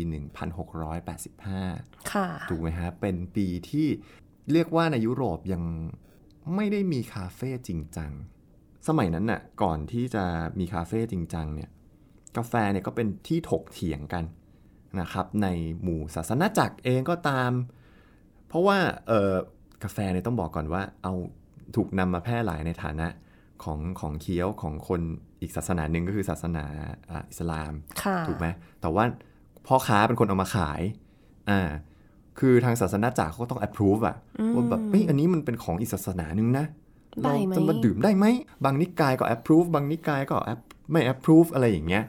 [1.24, 3.86] 1685 ค่ะ ถูกไหมฮะ เป็นปีที่
[4.52, 5.62] เรียกว่าในยุโรปยัง
[6.54, 8.12] ไม่ได้มีคาเฟ่จริงจัง
[8.88, 10.24] สมัยนั้นน่ะ ก่อนที่จะ
[10.58, 11.70] มีคาเฟ่จริงจังเนี่ย
[12.36, 14.24] กาแฟเนี่ยก็เป็นที่ถกเถียงกัน
[15.00, 15.46] นะครับ ใน
[15.82, 17.52] หมู่ศาสนาจักรเองก็ตาม
[18.48, 19.32] เพราะว่าเออ
[19.84, 21.14] กาแฟเนี่ยต้องบอกก่อนว่า เอา
[21.76, 23.06] ถูกนำมาแพร่หลายในฐานะ
[23.64, 25.02] ของของเคี้ยวของคน
[25.42, 26.64] อีกศาสนาหนึ่งก็คือศาสนา
[27.10, 27.72] อ่าอิสลาม
[28.02, 28.46] ค่ะถูกไหม
[28.80, 29.04] แต่ว่า
[29.66, 30.82] พ่อค้าเป็นคนเอามาขาย
[31.50, 31.60] อ่า
[32.38, 34.16] คือทางศาสนาจักรเขาก็ต้อง approve อะ
[34.54, 36.66] ว่าแบบเฮ้ยอันนี้มันเป็นของอีกศาสนาหนึ่งนะ
[37.22, 38.26] ได้เราไหมจะมาดื่มได้ไหม
[38.64, 42.04] บางนิกายก็ approve บางนิกายก็ app ไม่ approve อะไรอย่างเงี้ย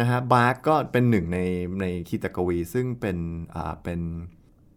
[0.00, 1.38] นะฮะบาร์กก็เป็นหนึ่งใน
[1.80, 3.16] ในคีตกวี ซึ่งเป็น
[3.54, 4.00] อ่าเป็น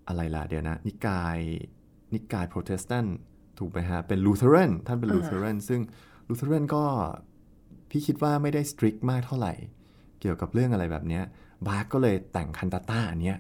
[0.08, 1.38] อะไรล่ะเดี๋ยวนะ นิกาย
[2.14, 3.18] นิกายโปรเตสแตนต์
[3.60, 5.82] ถูกไหมฮะ เป็น Lutheran ท่านเป็น Lutheran ซึ่ง
[6.28, 6.84] Lutheran ก็
[7.98, 9.54] พี่คิดว่าไม่ได้ strict มากเท่าไหร่
[10.22, 11.24] เกี่ยวกับเรื่องอะไรแบบเนี้ย
[11.68, 13.38] บาคก็เลยแต่ง cantata อันเนี้ย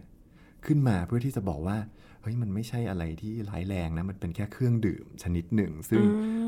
[0.65, 1.77] ขึ้นมาเพื่อที่จะบอกว่า
[2.21, 6.03] เฮ้ยมันไม่ใช่อะไรที่ร้ายแรงนะ มันเป็นแค่เครื่องดื่มชนิดหนึ่ง ซึ่ง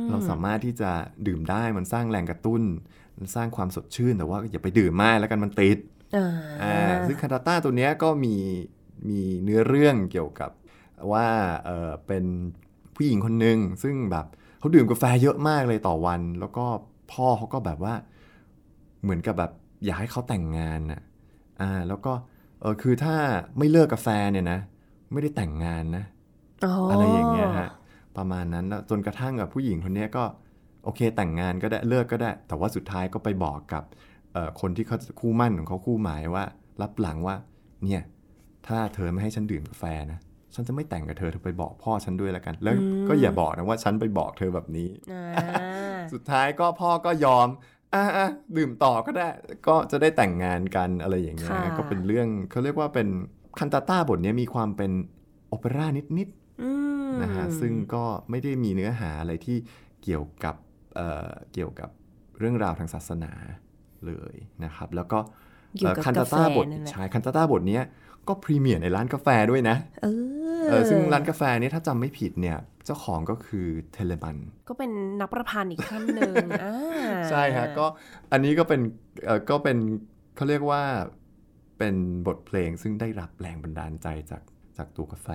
[0.10, 0.92] เราสามารถที่จะ
[1.28, 2.62] ดื่มได้มันสร้างแรงกระตุ้น
[3.18, 5.78] มันสร้างความสดชื่นแต่ว่าอย่าไปดื่มมากแล้วกันมันติด
[6.16, 6.28] อ่า
[6.64, 8.36] อ่าซึ่งคาตาต้าตัวเนี้ยก็มี
[9.10, 10.52] มีเนื้อเรื่องเกี่ยวกับ
[11.12, 11.28] ว่า
[11.66, 12.26] เออเป็น
[12.96, 14.26] ผู้หญิงคนหนึ่งซึ่งแบบ
[14.60, 16.66] เขาดื่มกาแฟเยอะมากเลยต่อวัน แล้วก็
[17.14, 17.94] พ่อเขาก็แบบว่า
[19.04, 19.52] เหมือนกับแบบ
[19.86, 21.02] อยากให้เขาแต่งงานน่ะ
[21.62, 22.14] อ่าแล้วก็
[22.62, 23.16] เออคือถ้า
[23.58, 24.60] ไม่เลิกกาแฟเนี่ยนะ
[25.12, 26.04] ไม่ได้แต่งงานนะ
[26.92, 27.70] อะไรอย่างเงี้ยฮะ
[28.18, 30.24] ประมาณนั้นแล้วจนกระทั่งกับผู้หญิงคนเนี้ยก็
[30.84, 33.84] โอเคแต่งงานก็ได้เลิกก็ได้ แต่ว่าสุดท้ายก็ไปบอกกับ
[34.34, 36.46] เอ่อคนที่เขาคู่มั่นของเขาคู่หมายว่า
[36.82, 37.36] รับหลังว่า
[37.84, 38.04] เนี่ย
[38.68, 40.20] ถ้าเธอไม่ให้ฉันดื่มกาแฟนะ
[40.56, 42.74] ฉันจะไม่แต่งกับเธอเธอไปบอกพ่อฉันด้วยแล้วกัน แล้ว
[43.08, 45.26] ก็อย่าบอกนะว่าฉันไปบอกเธอแบบนี้อ่า
[46.14, 47.48] สุดท้ายก็พ่อก็ยอม
[47.94, 48.28] อะอะ
[48.58, 49.28] ดื่มต่อก็ได้
[49.68, 53.08] ก็จะได้แต่งงานกันอะไรอย่างเงี้ยค่ะก็เป็นเรื่องเขาเรียกว่าเป็น
[53.60, 54.92] คันตาต้าบทเนี้ยมีความเป็น
[55.50, 56.30] โอเปร่านิด
[56.62, 56.70] อื
[57.10, 59.58] มๆนะฮะซึ่งก็ไม่ได้มีเนื้อหาอะไรที่
[60.04, 60.56] เกี่ยวกับ
[60.96, 61.90] เอ่อเกี่ยวกับ
[62.40, 63.32] เรื่องราวทางศาสนา
[64.06, 65.20] เลยนะครับ แล้วก็
[65.78, 67.84] เกี่ยวกับคันกาตาแฟต้าบทนั่นแหละใช่คันตาต้าบทเนี้ย
[68.30, 70.08] ก็พรีเมียร์ในร้านกาแฟด้วยนะ เอ
[70.62, 74.36] อเออซึ่งร้านกาแฟเนี้ถ้าจำไม่ผิดเนี่ย เจ้าของก็คือเทเลบัน
[74.70, 76.74] ก็เป็นนักประพันธ์อีกท่านหนึ่งอ่า
[77.30, 77.86] ใช่ฮะก็
[78.32, 78.82] อันนี้ก็เป็น
[79.26, 79.78] เออก็เป็น
[80.36, 80.82] เขาเรียกว่า
[81.78, 81.96] เป็น
[82.28, 84.42] บทเพลงซึ่งได้รับแรงบันดาลใจจาก
[84.80, 85.30] จากตัวกาแฟ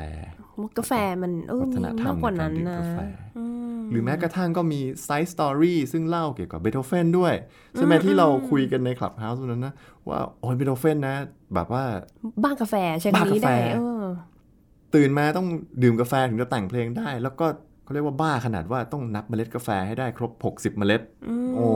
[0.78, 0.92] กาแฟ
[1.22, 3.00] มันเออมีวัฒนธรรมามกกว่านั้นในการดื่มนะกาแฟ
[3.38, 3.44] อื
[3.76, 7.34] มหรือแม้กระทั่งก็มี side story ซึ่งเล่าเกี่ยวกับเบโธเฟนด้วย
[7.76, 9.74] ใช่ไหมที่เราคุยกันในคลับเฮาส์นั้นนะ
[10.08, 11.16] ว่า โอ้ยเบโธเฟนนะ
[11.54, 11.84] แบบว่า
[12.42, 14.04] บ้ากาแฟใช่บ้าคำนี้กาแฟได้เออ
[14.94, 15.46] ตื่นมาต้อง
[15.82, 17.46] ดื่มกาแฟถึงจะแต่งเพลงได้ แล้วก็
[17.84, 21.02] เขาเรียกว่าบ้าขนาดว่าต้องนับเมล็ดกาแฟให้ได้ครบ 60 เมล็ด
[21.54, 21.66] โอ้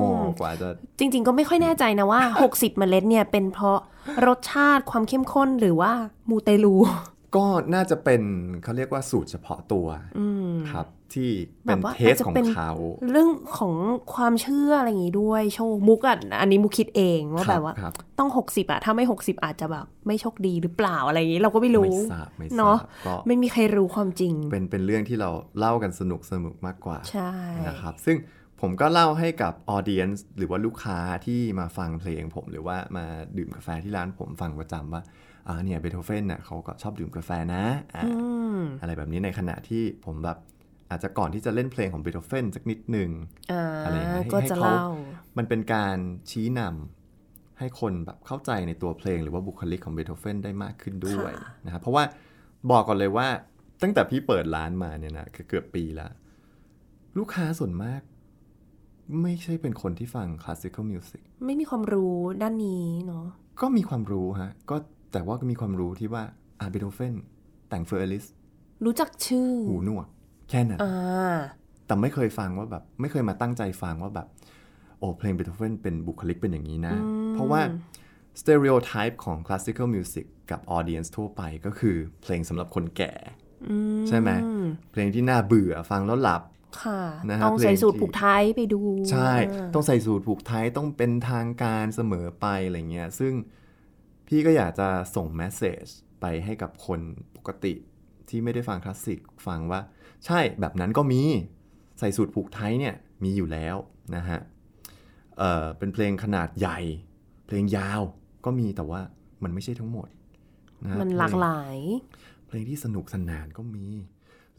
[0.40, 3.78] กว่าจะ จริง ๆ ก็ไม่ค่อยแน่ใจนะว่า 60 เมล็ดเนี่ยเป็นเพราะ
[4.26, 5.92] รสชาติความเข้มข้นหรือว่า
[6.30, 6.74] มูเตลู
[7.36, 8.22] ก็น่าจะเป็น
[8.62, 9.86] เขาเรียกว่าสูตรเฉพาะตัว
[10.72, 11.30] ครับ ที่
[11.64, 12.70] เป็นแบบว่าเทสอาจจะของเป็นเขา
[13.10, 13.74] เรื่องของ
[14.14, 27.32] ความเชื่ออะไรอย่างงี้ด้วยโชคมุกอะอันนี้มุกคิดเองว่าครับแบบว่าครับต้อง60อะถ้าไม่60อาจจะแบบไม่โชคดีหรือเปล่าอะไรอย่างงี้ เราก็ไม่รู้ไม่ทราบไม่ทราเนาะบก็ไม่มีใครรู้ความจริง เป็นเป็นเรื่องที่เราเล่ากันสนุกสนุกมากกว่าใช่
[27.68, 28.16] นะครับ ซึ่ง
[28.60, 33.04] ผมก็เล่าให้กับออเดียนส์หรือว่าลูกค้าที่มาฟังเพลงผม หรือว่ามา
[33.36, 35.02] ดื่มกาแฟที่ร้านผมฟังประจำว่า
[35.46, 38.12] อ่าเนี่ยเบโธเฟนน่ะเขาก็ชอบดื่มกาแฟนะอ่าอื
[38.58, 40.38] มอะไรแบบนี้ในขณะที่ผมแบบ
[40.90, 43.10] อาจจะก่อนที่จะเล่นเพลงของเบโธเฟนสักนิดหนึ่ง
[43.52, 44.88] อ่าอะไรอย่างเงี้ยก็ให้จะเขาเล่า
[45.38, 45.96] มันเป็นการ
[46.30, 52.04] ชี้นำให้คนแบบเข้าใจในตัวเพลง หรือว่าบุคลิกของเบโธเฟนได้มากขึ้นด้วยค่ะนะครับเพราะว่า
[52.70, 53.28] บอกก่อนเลยว่า
[53.82, 56.10] ตั้งแต่พี่เปิดร้านมาเนี่ยนะคือเกือบปีแล้ว
[57.18, 58.00] ลูกค้าส่วนมาก
[59.22, 63.26] ไม่ใช่เป็นคนที่ฟังคลาสสิคอลมิวสิกไม่มีความรู้ด้านนี้เนาะ
[63.60, 64.76] ก็มีความรู้ฮะ ก็
[65.12, 66.22] แต่ว่าก็มีความรู้ที่ว่า
[66.60, 67.14] อาเบโธเฟน
[67.68, 68.24] แต่ง Für Elise
[68.84, 70.06] รู้จักชื่อ หูหนวก
[70.50, 71.36] แค่นั้นอ่า
[71.86, 74.26] แต่ไม่เคยฟังว่าแบบ ไม่เคยมาตั้งใจฟังว่าแบบ
[74.98, 76.94] โอ้เพลงเบโธเฟนเป็นบุคลิกเป็นอย่างนี้นะ
[77.34, 77.60] เพราะว่า
[78.40, 83.12] สเต r ร o t y p e ของคลาสสิคอลมิวสิกกับออเดียนส์ทั่วไปก็คือเพลงสำหรับคนแก่
[84.08, 84.30] ใช่ไหม
[84.92, 86.42] เพลงที่น่าเบื่อฟังแล้วหลับ
[86.82, 93.32] ค่ะนะฮะต้องใส่เพลงสูตรที่ผูกไทยไปดู ใช่อ่าต้องใส่สูตรผูกไทยต้องเป็นทางการเสมอไปอะไรเงี้ย ซึ่ง
[94.28, 95.84] พี่ก็อยากจะส่งแมสเซจ
[96.20, 97.00] ไปให้กับคน
[97.36, 97.74] ปกติ
[98.28, 99.80] ที่ไม่ได้ฟังคลาสสิกฟังว่า
[100.26, 101.22] ใช่แบบนั้นก็มี
[101.98, 102.94] ใส่สูตรผูกไทยเนี่ย
[103.24, 103.76] มีอยู่แล้ว
[104.16, 104.40] นะฮะ
[105.38, 106.78] เอ่อเป็นเพลงขนาดใหญ่
[107.46, 108.02] เพลงยาว
[108.44, 109.00] ก็มีแต่ว่า
[109.42, 111.78] มันไม่ใช่ทั้งหมดะฮะมันเพงหลากหลาย
[112.46, 113.86] เพลงที่สนุกสนานก็มี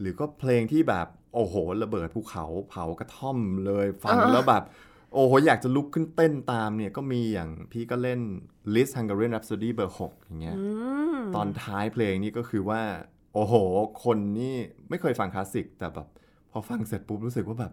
[0.00, 4.64] หรือก็เพลงที่แบบ โอ้โห ระเบิดภูเขาเผากระท่อมเลยฟังอ่าแล้วแบบ
[5.12, 8.20] โอ้โห อยากจะลุกขึ้นเต้นตามเนี่ยก็มีอย่างพี่ก็เล่น
[8.74, 10.64] List Hungarian Rhapsody เบอร์6อย่างเงี้ยอื
[11.16, 12.82] มตอนท้ายเพลงนี่ก็คือว่า
[13.34, 13.54] โอ้โห
[14.04, 14.56] คนนี่
[14.88, 16.08] ไม่เคยฟังคลาสสิก แต่แบบ
[16.50, 17.72] พอฟังเสร็จปุ๊บรู้สึกว่าแบบ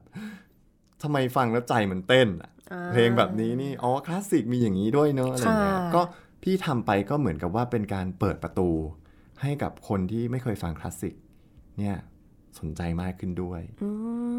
[1.03, 6.01] ทำไมฟังแล้วใจมันเต้นอะอ่าเพลงแบบนี้นี่อ๋อคลาสสิกมีอย่างนี้ด้วยเนอะอะไรเงี้ยค่ะก็
[6.43, 8.69] พี่ทำไปก็เหมือนกับว่าเป็นการเปิดประตู
[9.41, 11.13] ให้กับคนที่ไม่เคยฟังคลาสสิก
[11.79, 11.95] เนี่ย
[12.59, 13.89] สนใจมากขึ้นด้วยอื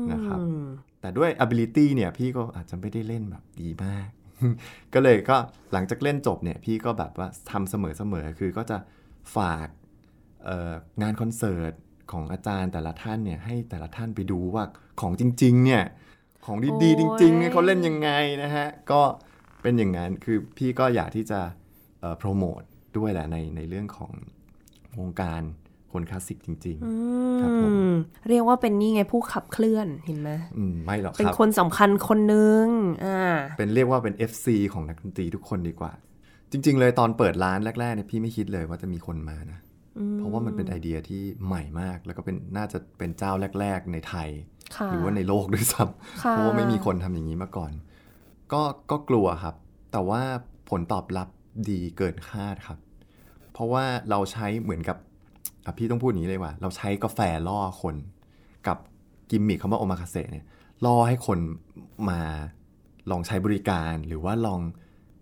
[0.01, 0.41] มนะครับ
[1.01, 4.09] แต่ด้วย ability เนี่ยพี่ก็อาจจะไม่ได้เล่นแบบดีมาก
[4.95, 5.37] ก็เลยก็
[5.73, 7.75] หลังจากเล่นจบเนี่ยพี่ก็แบบว่าทำเส
[8.12, 8.79] มอๆ คือก็จะ
[9.37, 9.69] ฝาก
[10.45, 11.73] เอ่องานคอนเสิร์ต
[12.12, 14.64] ของอาจารย์แต่ละท่านเนี่ยให้แต่ละท่านไปดูว่า
[15.01, 15.83] ของจริงๆเนี่ย
[16.47, 18.11] ของดีๆจริงๆเนี่ยเขาเล่นยังไง
[18.43, 19.01] นะฮะ ก็
[19.62, 21.41] เป็นอย่างนั้นคือพี่ก็อยากที่จะ
[22.01, 22.61] เอ่อโปรโมท
[22.97, 24.12] ด้วยแหละในในเรื่องของ
[24.99, 25.43] วงการ
[25.93, 26.76] คนคลาสสิกจริง
[27.41, 27.93] ครับผมอืม
[28.28, 32.64] เรียกว่าเป็นนี่ไงผู้ขับเคลื่อนเห็นไหมๆอืมไม่หรอกเป็นครับคนสำคัญคนหนึ่ง
[33.05, 33.20] อ่า
[33.59, 35.93] เป็นเรียกว่าเป็น FC ของนักดนตรีทุกคนดีกว่า
[36.51, 39.59] จริง ๆ เลยตอนเปิดร้านแรกๆเนี่ยพี่ไม่คิดเลยว่าจะมีคนมานะ
[40.18, 44.28] เพราะว่ามันเป็นไอเดียที่ใหม่มาก แล้วก็เป็นน่าจะเป็นเจ้าแรก ๆ ในไทย
[44.76, 45.84] ค่ะหรือว่าในโลกด้วยซ้
[46.22, 47.72] ค่ะำเพราะว่าไม่มีคนทำอย่างนี้มาก่อน
[48.53, 49.55] ก็ก็กลัวครับ
[49.93, 50.22] แต่ว่า
[50.70, 51.28] ผลตอบรับ
[51.70, 52.78] ดีเกินคาดครับ
[53.53, 54.97] เพราะว่าเราใช้เหมือนกับ
[55.69, 57.97] อะพี่ต้องพูดอย่างนี้เลยว่า เราใช้กาแฟล่อคน
[58.66, 58.79] กับ
[59.31, 60.45] กิมมิคคำว่าโอมาคาเซเนี่ย
[60.85, 61.39] ล่อให้คน
[62.11, 62.21] มา
[63.11, 64.61] ลองใช้บริการหรือว่าลอง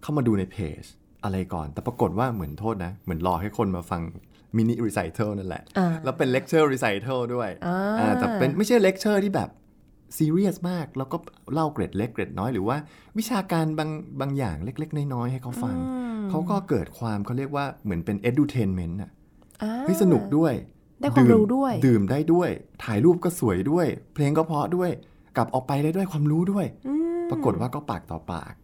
[0.02, 0.82] เข้ามาดูในเพจ
[1.24, 4.02] อะไรก่อน แต่ปรากฏว่าเหมือนโทษนะ เหมือนรอให้คนมาฟัง
[4.56, 9.50] mini recital นั่นแหละอ่าแล้วเป็น lecture recital ด้วยอ่าอ่าแต่เป็นไม่ใช่เลคเชอร์ที่แบบ
[10.16, 11.16] ซีเรียสมาก แล้วก็
[11.52, 12.76] เล่าเกร็ดเล็กเกร็ดน้อยหรือว่า
[13.18, 13.90] วิชาการบาง
[14.20, 15.76] บางอย่างเล็ก ๆ น้อย ๆ ให้เขาฟัง
[16.30, 19.15] เขาก็เกิดความเขาเรียกว่าเหมือนเป็น edutainment อะอ่า
[19.82, 20.52] เฮ้ยสนุกด้วย
[21.00, 22.50] ได้ความรู้ด้วย ดื่มได้ด้วย
[22.84, 24.90] ถ่ายรูปก็สวยด้วย เพลงก็เพราะด้วย
[25.36, 28.54] กลับออกไปได้ด้วยความรู้ด้วยอืมปรากฏว่าก็ปากต่อปาก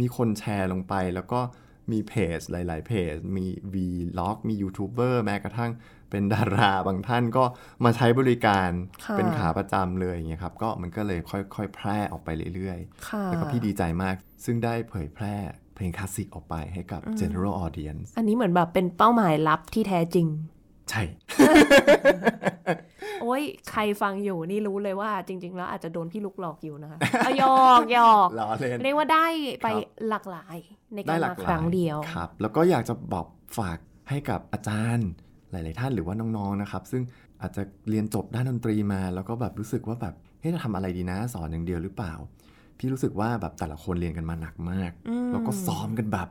[0.00, 1.40] มีคนแชร์ลงไปแล้วก็
[1.92, 5.70] มีเพจหลาย ๆ เพจ มี vlog มียูทูบเบอร์แม้กระทั่ง
[6.10, 7.44] เป็นดาราบางท่านก็
[7.84, 8.70] มาใช้บริการ
[9.04, 12.78] ค่ะเป็นขาประจำเลยอย่างเงี้ยครับ ก็มันก็เลยค่อย ๆ แพร่ออกไปเรื่อย
[13.08, 15.36] ค่ะๆแล้วก็พี่ดีใจมาก ซึ่งได้เผยแพร่
[15.80, 20.26] เพลงคลาสสิกออกไปให้กับ general audience อันนี้เหมือนแบบเป็นเป้าหมายลับที่แท้จริง
[20.90, 21.02] ใช่
[23.22, 29.26] โอ้ยใครฟังอยู่นี่รู้เลยว่าจริง ๆ แล้วอาจจะโดนพี่ลุกหลอกอยู่นะคะเอาหยอกหยอกล้อเล่นเรียกว่าได้
[29.62, 30.56] ไปครับหลากหลาย
[30.94, 33.26] ในได้การหลามากหคลารั้งเดียวครับ แล้วก็อยากจะบอก
[33.58, 33.78] ฝาก
[34.10, 35.08] ให้กับอาจารย์
[35.50, 37.02] หลาย ๆ ท่านหรือว่าน้อง ๆ นะครับ ซึ่ง
[37.42, 42.12] อาจจะเรียนจบด้านดนตรีมา แล้วก็แบบรู้สึกว่าแบบเฮ้ยจะทำอะไรดีนะ สอนอย่างเดียวหรือเปล่า
[42.80, 46.28] พี่รู้สึกว่าแบบแต่ละคนเรียนกันมาหนักมากอืมแล้วก็ซ้อมกันแบบ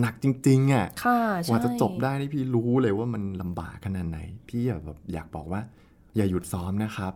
[0.00, 4.18] หนักจริง ๆอะค่ะกใช่ว่าจะจบได้นี่พี่รู้เลยว่ามันลำบากขนาดไหน
[4.48, 5.60] พี่แบบอยากบอกว่า
[6.16, 7.12] อย่าหยุดซ้อมนะครับ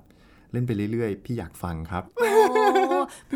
[0.52, 2.30] เล่นไปเรื่อยๆ พี่อยากฟังครับโอ้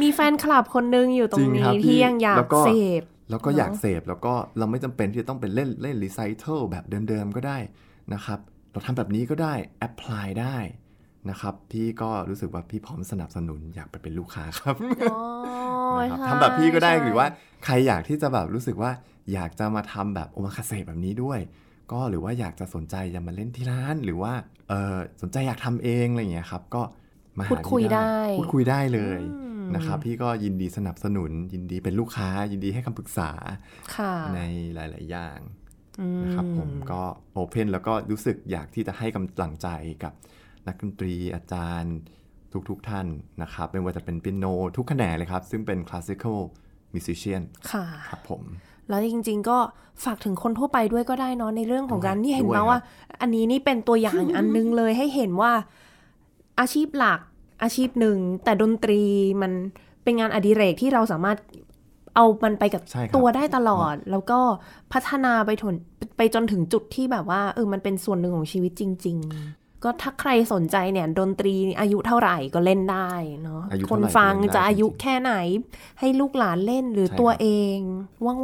[0.00, 2.70] มีแฟนคลับคนนึงอยู่ตรจริงงครันี้บที่พี่ยังอยาแล้กวก็เส
[3.00, 7.58] พแล้วก็เนอะอยากเสพแล้วก็เราไม่จำเป็นที่จะต้องเป็นเล่นเล่นรีไซเคิลแบบเดิมๆก็ได้
[8.14, 8.38] นะครับ
[8.72, 10.56] เราทำแบบนี้ก็ได้แอพพลายได้
[11.30, 14.76] นะครับ พี่ก็รู้สึกว่าพี่พร้อมสนับสนุนอยากไปเป็นลูกค้าครับ
[15.12, 15.18] อ๋อ
[16.00, 17.26] นะครับใช่ทำแบบพี่ก็ได้ใช่หรือว่า
[17.64, 18.90] ใครอยากที่จะแบบรู้สึกว่า
[19.32, 21.40] อยากจะมาทำแบบโอมาคาเซแบบนี้ด้วย
[21.92, 24.32] ก็หรือว่าอยากจะสนใจจะมาเล่นที่ร้านหรือว่า
[24.68, 26.82] เออสนใจอยากทำเองอะไรอย่างเงี้ยครับ ก็
[27.38, 33.30] มาหาพูดคุยพี่ได้พูดคุยได้เลยอืมนะครับพี่ก็ยินดีสนับสนุน ยินดีเป็นลูกค้า ยินดีให้คำปรึกษา
[33.96, 34.40] ค่ะใน
[34.74, 35.38] หลาย ๆ อย่าง
[36.00, 37.02] อืมนะครับผมก็
[37.32, 39.68] โอเพนแล้วก็รู้สึกอยากที่จะให้กำลังใจ
[40.04, 40.12] กับ
[40.66, 41.96] นักดนตรีอาจารย์
[42.68, 43.06] ทุกๆท่าน
[43.42, 44.46] นะครับไม่ว่าจะเป็นเปียโน
[44.76, 46.38] ทุกแขนงเลยครับ ซึ่งเป็น classical
[46.94, 48.42] musicianค่ะครับผม
[48.88, 49.58] แล้วจริงๆก็
[50.04, 52.78] ฝากถึงคนทั่วไปด้วยก็ได้เนอะในเรื่องของการด้วยนี่เห็นด้วยมาครับว่า
[53.20, 55.52] อันนี้นี่เป็นตัวอย่างอันนึงเลยให้เห็นว่า
[56.60, 57.20] อาชีพหลัก
[57.62, 59.00] อาชีพหนึ่ง แต่ดนตรี
[59.42, 59.52] มัน
[60.02, 61.38] เป็นงานอดิเรกที่เราสามารถ
[62.14, 64.40] เอามันไปกับใช่ครับตัวได้ตลอด แล้วก็
[64.92, 65.74] พัฒนาไปจน
[66.16, 73.10] ไปจนถึงจุดที่แบบว่าเออมันเป็นส่วนหนึ่งของชีวิตจริง ๆ ก็ถ้าใครสนใจเนี่ยดนตรีอายุเท่าไหร่ก็เล่นได้
[73.42, 75.32] เนาะอายุคเท่านไหร่ฟังก็เล่นได้จะอายุจริงๆแค่ไหน
[76.00, 77.78] ให้ลูกหลานเล่นหรือใช่ตัวครับเอง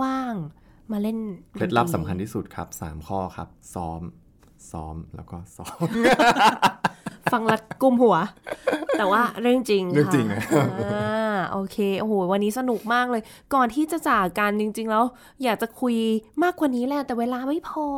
[0.02, 1.18] ว่างๆ มาเล่น
[1.52, 4.00] เคล็ดลับนตสำคัญที่สุดครับ 3 ข้อครับ ซ้อม
[4.72, 5.86] ซ้อมแล้วก็ซ้อม
[7.32, 8.16] ฟังและกุมหัว
[8.98, 10.42] แต่ว่าเรื่องจริงเรื่องค่ะจริงนะ
[10.92, 13.22] อ่าโอเคโอ้โหวันนี้สนุกมากเลย
[13.54, 15.04] ก่อนที่จะจากกันจริง ๆ แล้ว
[15.42, 15.96] อยากจะคุย
[16.42, 17.88] มากกว่านี้แหละแต่เวลาไม่พอ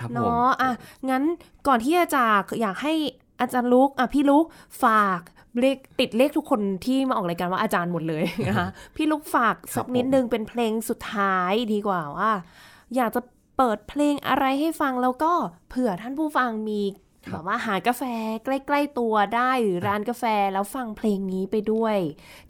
[0.00, 0.70] ครับผมเนาะอะ
[1.10, 1.22] งั้น
[1.66, 2.92] ก่อนที่จะจากอยากให้
[3.40, 4.44] อาจารย์ลุกอะพี่ลุก
[4.82, 5.20] ฝาก
[5.60, 12.30] เรียกติดเลขทุกคนที่มาออกรายการว่าอาจารย์หมดเลยนะคะพี่ลุกฝากสักนิดนึงเป็นเพลงสุดท้ายดีกว่าว่า
[12.96, 13.20] อยากจะ
[13.56, 15.32] เปิดเพลงอะไรให้ฟังแล้วก็
[15.68, 18.02] เผื่อท่านผู้ฟังมีครับ แบบว่าหากาแฟ
[18.44, 21.96] ใกล้ ๆตัวได้หรือร้านกาแฟแล้วฟังเพลงนี้ไปด้วย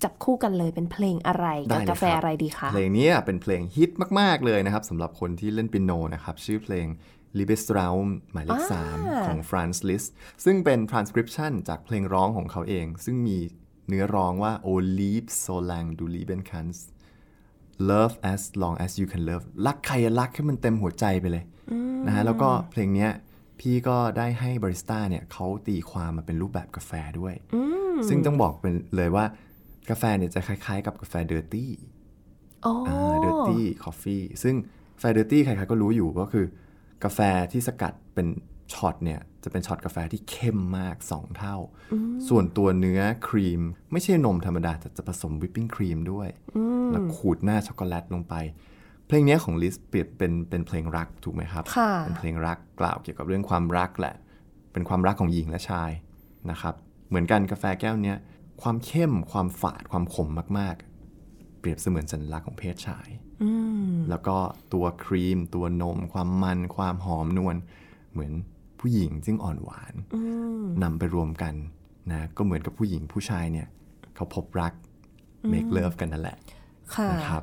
[0.03, 6.87] จับคู่กันเลยเป็นเพลงอะไรกับได้เลยกาแฟครับอะไรดีคะเพลงนี้เป็นเพลงฮิตมาก ๆเลยนะครับสำหรับคนที่เล่นเปียโนนะครับ ชื่อเพลง
[7.39, 10.11] l i b e s t r a u m หมายเลขอ่า3ของ Franz Liszt
[10.45, 13.39] ซึ่งเป็น transcription จากเพลงร้องของเขาเอง ซึ่งมี
[13.89, 14.69] เนื้อร้องว่า O
[14.99, 16.85] lieb so lang du lieben kannst
[17.91, 21.45] love as long as you can love รักใครอะรักให้มันเต็มหัวใจไปเลย
[22.07, 23.11] นะฮะแล้วก็เพลงเนี้ย
[23.61, 27.35] พี่ก็ได้ให้บาริสต้าเนี่ยเขาตีความมาเป็นรูปแบบกาแฟด้วย
[28.09, 29.25] ซึ่งต้องบอกเป็นเลยว่า
[29.91, 31.73] กาแฟเนี่ยจะคล้ายๆ กับกาแฟเดอร์ตี้
[32.63, 32.73] โอ้
[33.23, 34.55] เดอร์ตี้คอฟฟี่ซึ่ง
[34.95, 36.47] กาแฟเดอร์ตี้ใครๆก็รู้อยู่ก็คือ
[37.05, 37.21] กาแฟ
[37.53, 38.27] ที่สกัดเป็น
[38.75, 41.57] ช็อตเนี่ยจะเป็นช็อตกาแฟที่เข้มมาก 2 เท่า
[42.29, 46.29] ส่วนตัวเนื้อครีม ไม่ใช่นมธรรมดาแต่จะผสม whipping cream ด้วย
[46.93, 48.35] แล้วขูดหน้าช็อกโกแลตลงไป
[49.07, 54.15] เพลงเนี้ยของลิสเปรียบเป็นเป็นเพลงรักถูกไหมครับค่ะเป็นเพลงรักกล่าวเกี่ยวกับเรื่องความรักแหละ
[54.73, 55.91] เป็นความรักของหญิงและชาย
[56.51, 56.75] นะครับ
[57.09, 58.17] เหมือนกันกาแฟแก้วเนี้ย
[58.63, 60.29] ความเข้มความฝาดความขม
[60.59, 60.75] มาก
[61.19, 63.09] ๆ เปรียบเสมือนสัญลักษณ์ของเพศชาย
[64.11, 64.37] แล้วก็
[64.73, 67.57] ตัวครีม ตัวนม ความมัน ความหอมนวล
[68.13, 68.33] เหมือน
[68.81, 69.95] ผู้หญิงซึ่งอ่อนหวาน
[70.83, 71.55] นำไปรวมกัน
[72.11, 73.69] นะก็เหมือนกับผู้หญิงผู้ชายเนี่ย
[74.15, 74.73] เขาพบรัก
[75.53, 76.37] make love กันนั่นแหละ
[76.95, 77.43] ค่ะนะครับ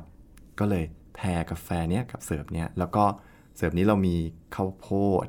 [0.58, 0.84] ก็เลย
[1.14, 3.04] แพรกาแฟเนี้ยกับเสิร์ฟเนี้ยแล้วก็
[3.56, 4.16] เสิร์ฟนี้เรามี
[4.54, 4.88] ข้าวโพ
[5.24, 5.26] ด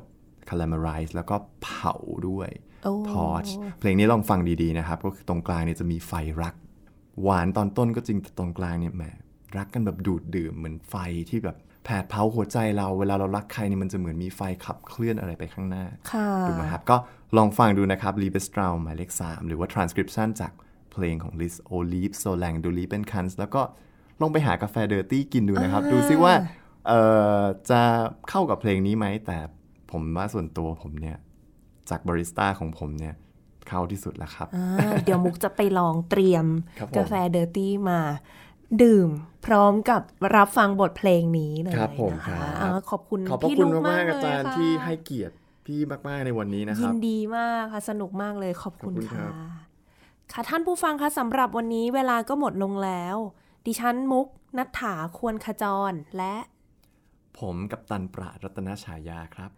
[0.48, 1.94] คาราเมลไรซ์แล้วก็เผา
[2.28, 2.50] ด้วย
[2.84, 3.46] โอ้ทอช
[3.78, 6.12] เพลงนี้ลองฟังดีๆนะครับ ก็คือตรงกลางเนี่ยจะมีไฟ
[6.42, 6.54] รัก
[7.22, 9.02] หวานตอนต้นก็จริงแต่ตรงกลางเนี่ยแหม
[9.56, 10.94] รักกันแบบดูดดื่มเหมือนไฟ
[11.30, 16.96] ที่แบบแผดเผาหัวใจเราเวลาเรารักใครเนี่ยมันจะเหมือนมีไฟขับเคลื่อนอะไรไปข้างหน้าค่ะถูกไหมครับ ก็
[17.36, 20.52] ลองฟังดูนะครับ l i b e s t r a u m หมายเลข 3 หรือว่า transcription จาก
[20.92, 23.62] เพลงของ Liz o l i v e so lang du lieben kannst แล้วก็
[24.20, 26.34] ลองไปหากาแฟเดอร์ตี้กินดูนะครับ ดูซิว่า
[26.88, 27.00] เอ่
[27.38, 27.40] อ
[27.70, 27.80] จะ
[28.30, 29.38] เข้ากับเพลงนี้ไหม แต่
[29.90, 31.16] ผมว่าส่วนตัวผมเนี่ย
[31.90, 33.14] จากบาริสต้าของผมเนี่ย
[33.68, 34.66] เข้าที่สุดแล้วครับอ่า
[35.04, 36.46] เดี๋ยวมุกจะไปลองเตรียม
[36.78, 38.00] ครับผมกาแฟเดอร์ตี้มา
[38.82, 39.08] ดื่ม
[39.46, 40.02] พร้อมกับ
[40.36, 45.34] รับฟังบทเพลงนี้เลยครับผมนะครัคะบอ่าขอบคุณขอบพระพี่คุณนุ๊กมากๆเลอาจารย์ค่ะที่ให้เกียรติ
[45.66, 49.34] พี่มาก ๆ ในวันนี้นะคยิรับนดีมากค่ะ สนุกมากเลยขอบคุณขอบคุณครัค่ะบ
[50.32, 53.16] ค่ะท่านผู้ฟังคะสำหรับวันนี้เวลาก็หมดลงแล้ว
[53.66, 54.26] ดิฉันมุก
[54.58, 56.34] นัฐถาควรขจรและ
[57.38, 59.50] ผมกับตันประรัตนฉายาครับ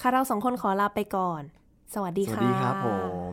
[0.00, 1.42] ค่ะเราสองคนขอลาไปก่อน
[1.94, 2.88] สวัสดีสวัสค่ะดีครับผ
[3.30, 3.32] ม